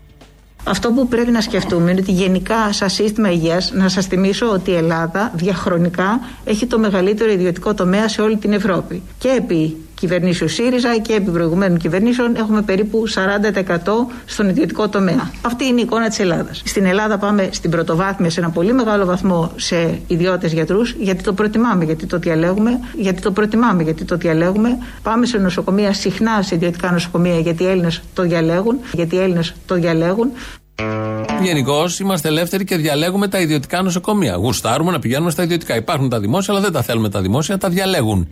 [0.64, 4.72] Αυτό που πρέπει να σκεφτούμε είναι ότι γενικά σαν σύστημα υγείας, να σας θυμίσω ότι
[4.72, 9.02] η Ελλάδα διαχρονικά έχει το μεγαλύτερο ιδιωτικό τομέα σε όλη την Ευρώπη.
[9.18, 13.14] Και επί κυβερνήσεων ΣΥΡΙΖΑ και επί προηγουμένων κυβερνήσεων έχουμε περίπου 40%
[14.26, 15.32] στον ιδιωτικό τομέα.
[15.42, 16.62] Αυτή είναι η εικόνα της Ελλάδας.
[16.66, 21.34] Στην Ελλάδα πάμε στην πρωτοβάθμια σε ένα πολύ μεγάλο βαθμό σε ιδιώτες γιατρούς, γιατί το
[21.34, 24.78] προτιμάμε, γιατί το διαλέγουμε, γιατί το προτιμάμε, γιατί το διαλέγουμε.
[25.04, 29.54] Πάμε σε νοσοκομεία συχνά σε ιδιωτικά νοσοκομεία, γιατί οι Έλληνες το διαλέγουν, γιατί οι Έλληνες
[29.66, 30.32] το διαλέγουν.
[31.42, 34.36] Γενικώ είμαστε ελεύθεροι και διαλέγουμε τα ιδιωτικά νοσοκομεία.
[34.36, 35.76] Γουστάρουμε να πηγαίνουμε στα ιδιωτικά.
[35.76, 38.28] Υπάρχουν τα δημόσια, αλλά δεν τα θέλουμε τα δημόσια, τα διαλέγουν.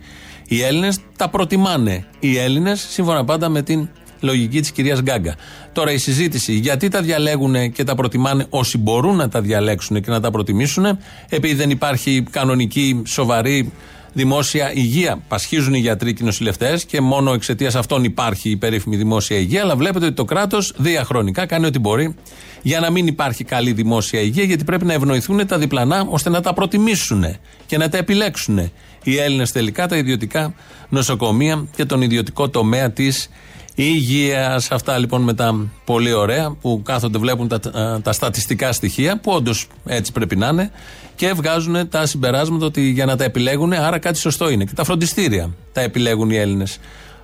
[0.48, 2.04] Οι Έλληνες τα προτιμάνε.
[2.18, 3.88] Οι Έλληνες, σύμφωνα πάντα με την
[4.20, 5.36] λογική της κυρίας Γκάγκα.
[5.72, 10.10] Τώρα η συζήτηση γιατί τα διαλέγουν και τα προτιμάνε όσοι μπορούν να τα διαλέξουν και
[10.10, 13.72] να τα προτιμήσουν, επειδή δεν υπάρχει κανονική, σοβαρή
[14.12, 15.22] δημόσια υγεία.
[15.28, 19.62] Πασχίζουν οι γιατροί και οι νοσηλευτές και μόνο εξαιτίας αυτών υπάρχει η περίφημη δημόσια υγεία.
[19.62, 22.14] Αλλά βλέπετε ότι το κράτος διαχρονικά κάνει ό,τι μπορεί
[22.62, 26.40] για να μην υπάρχει καλή δημόσια υγεία, γιατί πρέπει να ευνοηθούν τα διπλανά ώστε να
[26.40, 27.24] τα προτιμήσουν
[27.66, 28.70] και να τα επιλέξουν
[29.02, 30.54] οι Έλληνες τελικά, τα ιδιωτικά
[30.88, 33.28] νοσοκομεία και τον ιδιωτικό τομέα της
[33.74, 34.70] υγείας.
[34.70, 37.60] Αυτά λοιπόν με τα πολύ ωραία που κάθονται, βλέπουν τα,
[38.02, 40.70] τα στατιστικά στοιχεία, που όντως έτσι πρέπει να είναι,
[41.14, 44.64] και βγάζουν τα συμπεράσματα ότι για να τα επιλέγουν, άρα κάτι σωστό είναι.
[44.64, 46.78] Και τα φροντιστήρια τα επιλέγουν οι Έλληνες.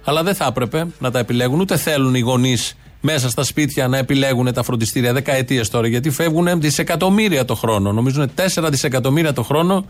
[0.05, 2.77] Αλλά δεν θα έπρεπε να τα επιλέγουν, ούτε θέλουν οι γονείς
[3.07, 7.93] μέσα στα σπίτια να επιλέγουν τα φροντιστήρια δεκαετίες τώρα, γιατί φεύγουν δισεκατομμύρια το χρόνο.
[7.93, 9.85] Νομίζουν 4 δισεκατομμύρια το χρόνο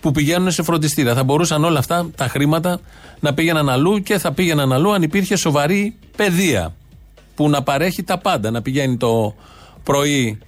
[0.00, 1.14] που πηγαίνουν σε φροντιστήρια.
[1.14, 2.80] Θα μπορούσαν όλα αυτά τα χρήματα
[3.20, 6.74] να πήγαιναν αλλού και θα πήγαιναν αλλού αν υπήρχε σοβαρή παιδεία
[7.34, 8.50] που να παρέχει τα πάντα.
[8.50, 9.34] Να πηγαίνει το
[9.82, 10.38] πρωί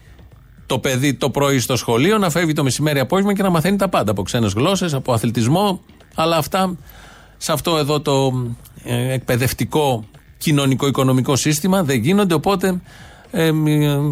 [0.66, 3.88] το παιδί το πρωί στο σχολείο, να φεύγει το μεσημέρι απόγευμα και να μαθαίνει τα
[3.88, 5.80] πάντα από ξένες γλώσσες, από αθλητισμό.
[6.14, 6.76] Αλλά αυτά
[7.36, 8.32] σε αυτό εδώ το
[8.84, 10.04] ε, εκπαιδευτικό
[10.38, 12.34] κοινωνικό-οικονομικό σύστημα δεν γίνονται.
[12.34, 12.80] Οπότε
[13.30, 13.50] ε,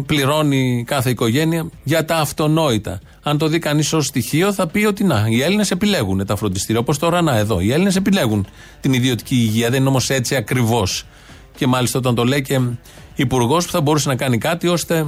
[0.05, 2.99] πληρώνει κάθε οικογένεια για τα αυτονόητα.
[3.21, 6.81] Αν το δει κανείς ως στοιχείο, θα πει ότι να, οι Έλληνες επιλέγουν τα φροντιστήρια.
[6.81, 7.59] Όπως τώρα να εδώ.
[7.59, 8.47] Οι Έλληνες επιλέγουν
[8.81, 9.69] την ιδιωτική υγεία.
[9.69, 11.05] Δεν είναι όμως έτσι ακριβώς.
[11.55, 12.59] Και μάλιστα όταν το λέει και
[13.15, 15.07] υπουργός που θα μπορούσε να κάνει κάτι ώστε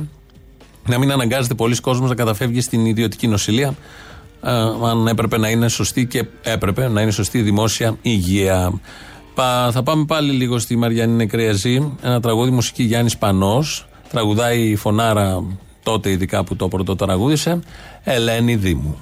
[0.88, 3.76] να μην αναγκάζεται πολλοί κόσμος να καταφεύγει στην ιδιωτική νοσηλεία.
[4.44, 4.52] Ε,
[4.90, 8.80] αν έπρεπε να είναι σωστή και έπρεπε να είναι σωστή η δημόσια υγεία.
[9.72, 11.92] Θα πάμε πάλι λίγο στη Μαριάννη Νεκριαζή.
[12.02, 13.88] Ένα τραγούδι μουσική Γιάννης Πανός.
[14.10, 15.44] Τραγουδάει η φωνάρα
[15.84, 17.60] τότε ειδικά που το πρώτο τραγούδισε.
[18.04, 18.98] Ελένη Δήμου.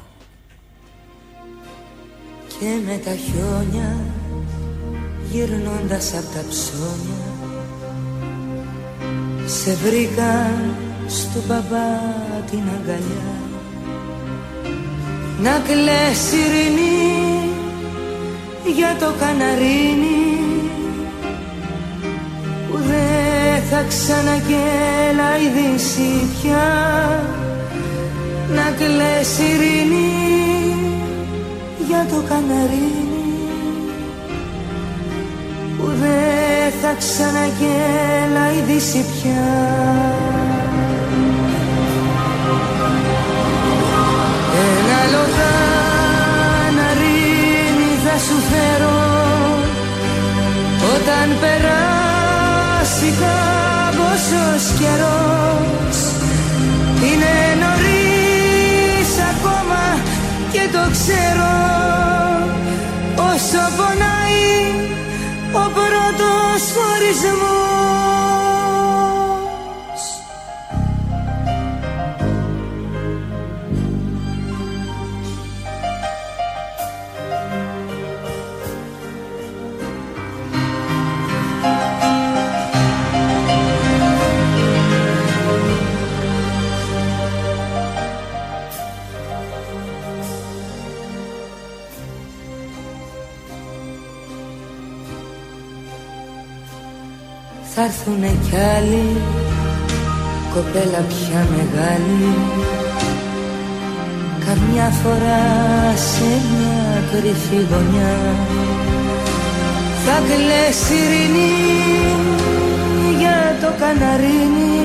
[2.47, 3.97] Και με τα χιόνια
[5.31, 7.34] γυρνώντας απ' τα ψώνια
[9.45, 10.51] σε βρήκα
[11.07, 11.88] στο μπαμπά
[12.51, 13.34] την αγκαλιά
[15.41, 17.62] να κλαις ειρηνή
[18.66, 20.24] για το καναρίνι
[22.70, 26.68] που δεν θα ξαναγέλα η δύση πια.
[28.55, 30.76] Να κλαις ειρηνή
[31.88, 33.03] για το καναρίνι
[35.78, 40.42] που δεν θα ξαναγέλα η δύση πια
[61.06, 61.54] ξέρω
[63.16, 64.43] όσο πονάει
[65.51, 67.42] ο πρώτος χωρισμός
[98.06, 99.22] έρθουνε κι άλλοι.
[100.54, 102.34] Κοπέλα πια μεγάλη.
[104.45, 105.43] Καμιά φορά
[105.95, 108.16] σε μια κρυφή γωνιά.
[110.06, 111.56] Θα κλαις ειρηνή
[113.20, 114.80] για το καναρίνι.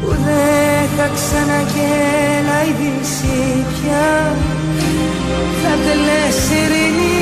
[0.00, 4.36] Που δεν θα ξαναγέλα η δύση πια.
[5.62, 7.16] Θα κλαις ειρηνή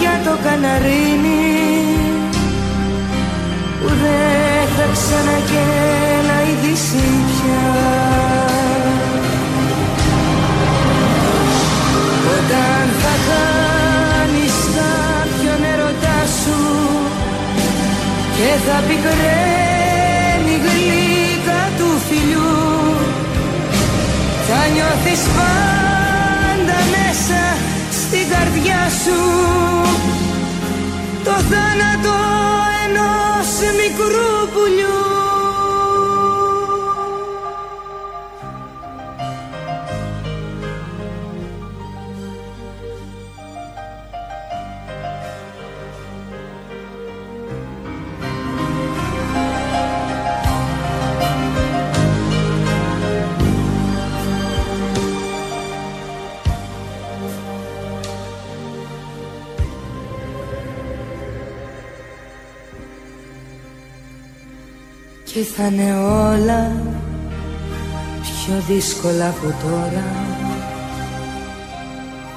[0.00, 1.97] για το καναρίνι
[3.88, 7.66] που δεν θα ξαναγέλα η δύση πια.
[12.36, 16.60] Όταν θα κάνεις κάποιον ερωτά σου
[18.36, 22.96] και θα πικραίνει η γλύκα του φιλιού
[24.48, 27.42] θα νιώθεις πάντα μέσα
[28.00, 29.20] στην καρδιά σου.
[31.24, 32.16] Το θάνατο
[32.84, 34.97] ενός μικρού πουλιού
[65.38, 66.72] Και θα είναι όλα
[68.22, 70.06] πιο δύσκολα από τώρα.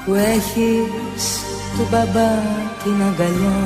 [0.06, 1.24] Που έχεις
[1.76, 2.32] του μπαμπά
[2.84, 3.62] την αγκαλιά.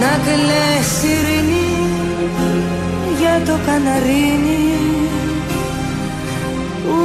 [0.00, 1.72] Να κλαις ειρηνή
[3.18, 4.64] για το καναρίνι.
[6.84, 6.96] Που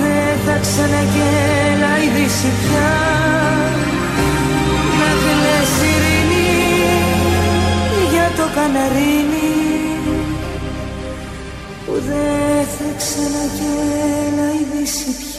[0.00, 2.92] δεν θα ξαναγέλα η δύση πια
[4.98, 6.54] να κλαις ειρηνή
[8.12, 9.33] για το καναρίνι
[12.14, 15.34] που δεν θα ξαναγέλα η δύση πια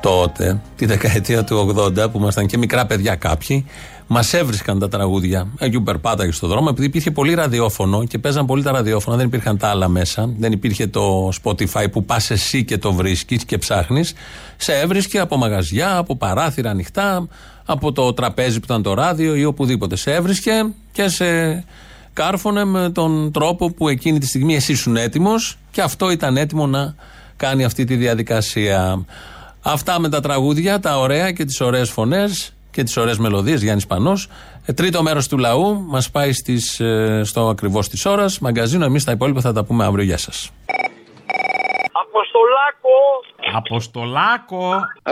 [0.00, 3.66] Τότε, τη δεκαετία του 80, που ήμασταν και μικρά παιδιά κάποιοι,
[4.06, 5.46] μας έβρισκαν τα τραγούδια.
[5.58, 9.26] Εκεί που περπάταγε στο δρόμο, επειδή υπήρχε πολύ ραδιόφωνο και παίζαν πολύ τα ραδιόφωνα, δεν
[9.26, 10.34] υπήρχαν τα άλλα μέσα.
[10.38, 14.14] Δεν υπήρχε το Spotify που πας εσύ και το βρίσκεις και ψάχνεις.
[14.56, 17.28] Σε έβρισκε από μαγαζιά, από παράθυρα ανοιχτά,
[17.64, 19.96] από το τραπέζι που ήταν το ράδιο ή οπουδήποτε.
[19.96, 21.64] Σε έβρισκε και σε
[22.12, 26.66] κάρφωνε με τον τρόπο που εκείνη τη στιγμή εσύ ήσουν έτοιμος και αυτό ήταν έτοιμο
[26.66, 26.94] να
[27.36, 29.04] κάνει αυτή τη διαδικασία.
[29.62, 33.86] Αυτά με τα τραγούδια, τα ωραία και τις ωραίες φωνές και τις ωραίες μελωδίες, Γιάννης
[33.86, 34.28] Πανός.
[34.66, 38.38] Ε, τρίτο μέρος του λαού μας πάει στις, ε, στο ακριβώς της ώρας.
[38.38, 40.04] Μαγκαζίνο, εμείς τα υπόλοιπα θα τα πούμε αύριο.
[40.04, 40.50] Γεια σας.
[41.92, 42.96] Αποστολάκο!
[43.62, 44.62] Αποστολάκο.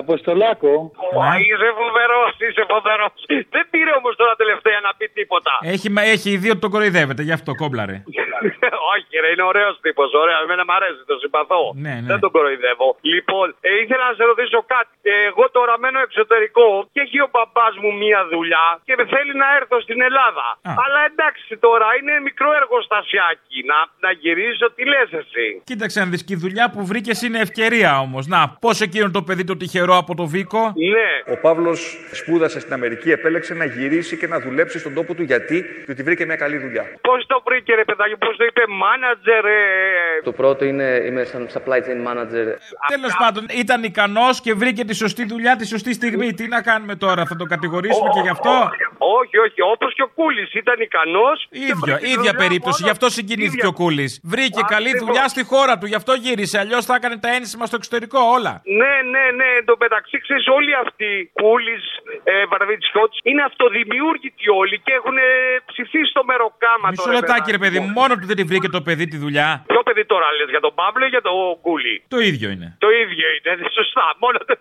[0.02, 0.72] Αποστολάκο.
[1.18, 3.06] Μα είσαι φοβερός, είσαι φοβερό.
[3.54, 5.52] Δεν πήρε όμως τώρα τελευταία να πει τίποτα.
[5.74, 7.96] Έχει, μα- έχει δει ότι τον κοροϊδεύετε, γι' αυτό κόμπλαρε.
[8.94, 10.08] Όχι, ρε, είναι ωραίος τύπος.
[10.22, 11.62] Ωραία, εμένα μ' αρέσει, τον συμπαθώ.
[11.84, 12.08] Ναι, ναι.
[12.10, 12.88] Δεν τον κοροϊδεύω.
[13.14, 14.92] Λοιπόν, ε, ήθελα να σε ρωτήσω κάτι.
[15.10, 19.48] Ε, εγώ τώρα μένω εξωτερικό και έχει ο παπά μου μία δουλειά και θέλει να
[19.58, 20.46] έρθω στην Ελλάδα.
[20.84, 23.58] Αλλά εντάξει τώρα, είναι μικρό εργοστασιάκι.
[23.70, 27.38] Να, να γυρίσω, τι λες εσύ; Κοίταξε να δεις και η δουλειά που βρήκες είναι
[27.46, 28.22] ευκαιρία όμως.
[28.32, 30.62] Να, πώς εκείνο το παιδί το τυχερό από το Βίκο;
[30.94, 31.34] Ναι.
[31.34, 31.80] Ο Παύλος
[32.12, 36.24] σπούδασε στην Αμερική, επέλεξε να γυρίσει και να δουλέψει στον τόπο του γιατί, διότι βρήκε
[36.26, 36.84] μια καλή δουλειά.
[37.00, 41.48] Πώς το βρήκε, ρε παιδάκι, πώς το είπε, manager, ε, Το πρώτο είναι είμαι σαν
[41.54, 42.46] supply chain manager.
[42.88, 46.32] Τέλος πάντων, ήταν ικανός και βρήκε τη σωστή δουλειά τη σωστή στιγμή.
[46.32, 50.08] Τι να κάνουμε τώρα, θα το κατηγορήσουμε και γι' αυτό; Όχι, όχι, όπως και ο
[50.14, 51.48] Κούλης ήταν ικανός.
[51.50, 54.20] ίδια, ίδια περίπτωση, γι' αυτό συγκινήθηκε ο Κούλης.
[54.22, 56.58] Βρήκε καλή δουλειά στη χώρα του, γι' αυτό γύρισε.
[56.58, 58.52] Αλλιώς θα έκανε τα ένσημα στο εξωτερικό όλα.
[58.80, 59.48] Ναι, ναι, ναι.
[59.60, 61.10] Εν τω μεταξύ, ξέρεις, όλοι αυτοί,
[61.40, 61.84] Κούλης,
[62.32, 65.28] ε, Βαρβιτσιώτη, είναι αυτοδημιούργητοι όλοι και έχουν ε,
[65.70, 68.80] ψηφίσει στο μεροκάμα Μισό τώρα, λεπτάκι, ρε παιδί μου, μόνος του δεν τη βρήκε το
[68.86, 69.48] παιδί τη δουλειά.
[69.72, 72.68] Ποιο παιδί τώρα λες, για τον Παύλο ή για τον Κούλη; Το ίδιο είναι.
[72.84, 74.04] Το ίδιο είναι, σωστά.
[74.22, 74.54] Μόνο το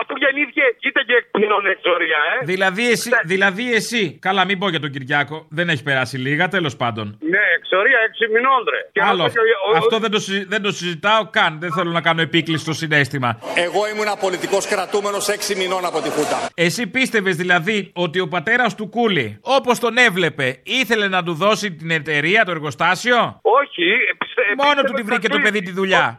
[0.00, 2.44] Αφού γεννήθηκε, κοίτα και εκπληρών εξορία, ε.
[2.52, 4.18] Δηλαδή εσύ, δηλαδή εσύ.
[4.26, 7.18] Καλά, μην πω για τον Κυριάκο, δεν έχει περάσει λίγα, τέλος πάντων.
[7.20, 8.80] Ναι, εξορία, έξι μηνών, ρε.
[8.92, 9.40] Και Άλλο αυτό αυτό.
[9.42, 11.58] και ο- Αυτό δεν το, συζη- δεν το συζητάω καν.
[11.60, 13.38] Δεν θέλω να κάνω επίκληση στο συνέστημα.
[13.54, 16.38] Εγώ ήμουν πολιτικός κρατούμενος 6 μηνών από τη Χούτα.
[16.54, 21.72] Εσύ πίστευες δηλαδή ότι ο πατέρας του Κούλη, όπως τον έβλεπε, ήθελε να του δώσει
[21.72, 23.86] την εταιρεία, το εργοστάσιο; Όχι,
[24.64, 26.18] Μόνο του τη βρήκε το παιδί τη δουλειά.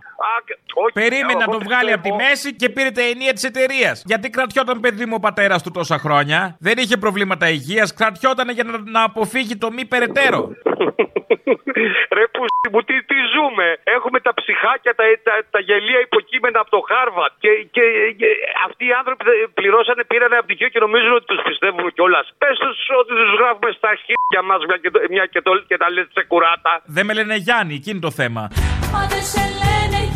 [0.94, 4.04] Περίμενε να εγώ τον βγάλει από τη πιστεύω- μέση και πήρε τα ενία της εταιρείας.
[4.06, 6.56] Γιατί κρατιόταν παιδί μου ο πατέρας του τόσα χρόνια.
[6.60, 7.94] Δεν είχε προβλήματα υγείας.
[7.94, 10.40] Κρατιόταν για να, να αποφύγει το μη περαιτέρω.
[12.18, 12.42] Ρε που
[12.74, 17.32] μου τι, τι ζούμε; Έχουμε τα ψυχάκια, τα, τα, τα γελία υποκείμενα από το Χάρβατ.
[17.44, 17.84] Και, και,
[18.20, 18.28] και
[18.68, 22.26] αυτοί οι άνθρωποι δεν πληρώσανε, πήραν ένα πτυχίο και νομίζουν ότι τους πιστεύουμε κιόλας.
[22.42, 25.78] Πες τους ότι τους γράφουμε στα αρχίδια μας μια και, το, μια και, το, και
[25.82, 26.74] τα λέτε σε κουράτα.
[26.98, 28.42] Δεν με λένε Γιάννη, εκείνη το θέμα.
[28.94, 30.15] Μα δεν σε λένε Γιάννη,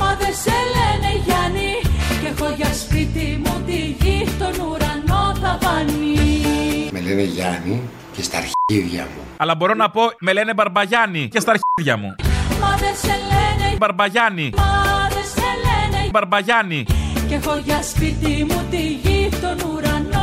[0.00, 1.72] μα δεν σε λένε Γιάννη
[2.20, 7.76] Και έχω για σπίτι μου τη γη, τον ουρανό θα βανεί Με λένε Γιάννη
[8.16, 9.22] και στα αρχίδια μου.
[9.36, 12.14] Αλλά μπορώ να πω, με λένε Μπαρμπαγιάννη και στα αρχίδια μου.
[12.60, 14.50] Μα δεν σε λένε Μπαρμπαγιάννη.
[14.56, 16.84] Μα δεν σε λένε Μπαρμπαγιάννη.
[17.28, 20.19] Και έχω για σπίτι μου τη γη, τον ουρανό ταβάνι.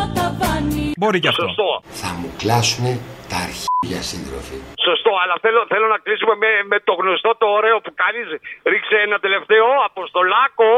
[0.99, 1.47] Μπορεί και αυτό.
[1.47, 1.69] Σωστό.
[2.01, 2.91] Θα μου κλάσουνε
[3.31, 4.57] τα αρχίδια σύντροφοι.
[4.87, 8.27] Σωστό, αλλά θέλω, θέλω να κλείσουμε με, με το γνωστό το ωραίο που κάνεις.
[8.71, 10.69] Ρίξε ένα τελευταίο Αποστολάκο.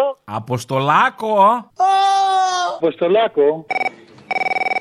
[0.42, 1.32] Αποστολάκο.
[2.76, 3.66] Αποστολάκο.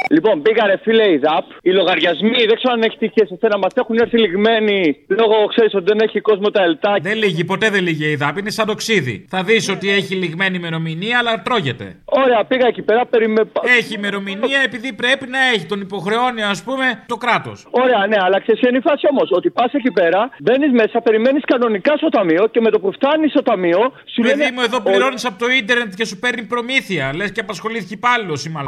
[0.09, 1.45] Λοιπόν, πήγανε φίλε η ΔΑΠ.
[1.63, 3.59] Οι λογαριασμοί δεν ξέρω αν έχει τυχεί σε σένα.
[3.59, 7.01] Μας έχουν έρθει λιγμένοι λόγω, ξέρεις, ότι δεν έχει κόσμο τα ελτάκια.
[7.11, 8.39] Δεν λύγει, ποτέ δεν λύγει η ΔΑΠ.
[8.39, 9.27] Είναι σαν το ξύδι.
[9.29, 11.97] Θα δεις ότι έχει λιγμένη ημερομηνία, αλλά τρώγεται.
[12.05, 13.43] Ωραία, πήγα εκεί πέρα, περιμέ...
[13.79, 15.67] Έχει ημερομηνία επειδή πρέπει να έχει.
[15.67, 17.67] Τον υποχρεώνει, ας πούμε, το κράτος.
[17.71, 19.29] Ωραία, ναι, αλλά ξέρεις είναι η φάση όμως.
[19.31, 23.31] Ότι πας εκεί πέρα, μπαίνεις μέσα, περιμένεις κανονικά στο ταμείο και με το που φτάνεις
[23.31, 23.81] στο ταμείο,
[24.15, 24.53] σου Παιδί λένε.
[24.55, 27.13] μου, εδώ πληρώνεις από το ίντερνετ και σου παίρνει προμήθεια.
[27.15, 28.67] Λες και απασχολήθηκε υπάλληλος οι μαλάκε.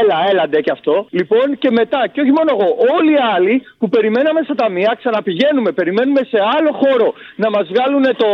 [0.00, 1.06] Έλα, έλα, ντε και αυτό.
[1.10, 5.72] Λοιπόν, και μετά, και όχι μόνο εγώ, όλοι οι άλλοι που περιμέναμε στα ταμεία, ξαναπηγαίνουμε,
[5.72, 8.30] περιμένουμε σε άλλο χώρο να μας βγάλουν το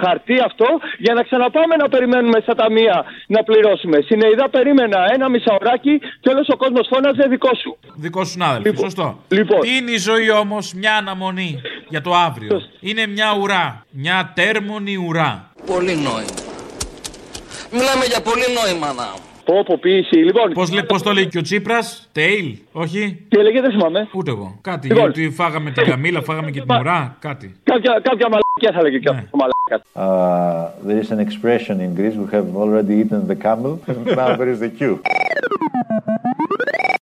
[0.00, 0.66] χαρτί αυτό
[0.98, 4.00] για να ξαναπάμε να περιμένουμε στα ταμεία να πληρώσουμε.
[4.00, 7.78] Συνεϊδά περίμενα ένα μισάωράκι και όλος ο κόσμος φώναζε δικό σου.
[7.94, 9.18] Δικό σου συνάδελφο, σωστό.
[9.28, 9.60] Λοιπόν.
[9.60, 13.84] Τι είναι η ζωή όμως, μια αναμονή για το αύριο; Είναι μια ουρά.
[13.90, 15.50] Μια τέρμονη ουρά.
[15.66, 16.40] Πολύ νόημα.
[17.70, 19.25] Μιλάμε για πολύ νόημα να.
[19.46, 20.16] Πω, πω, ποιήση.
[20.16, 24.08] Λοιπόν, Πώς πώς το λέει και ο Τσίπρας, Τέιλ, όχι; Τι έλεγε, δεν θυμάμαι.
[24.14, 24.58] Ούτε εγώ.
[24.60, 24.88] Κάτι.
[24.88, 25.02] Λοιπόν.
[25.02, 27.54] Γιατί φάγαμε την Καμίλα, φάγαμε και την ουρά, κάτι.
[27.64, 29.16] Κάποια, κάποια μαλακιά θα λέγε και Ναι.
[29.18, 29.36] αυτό.
[29.36, 29.54] Μαλακιά.
[29.94, 33.72] Uh, there is an expression in Greece we have already eaten the camel,
[34.20, 34.96] now there is the queue.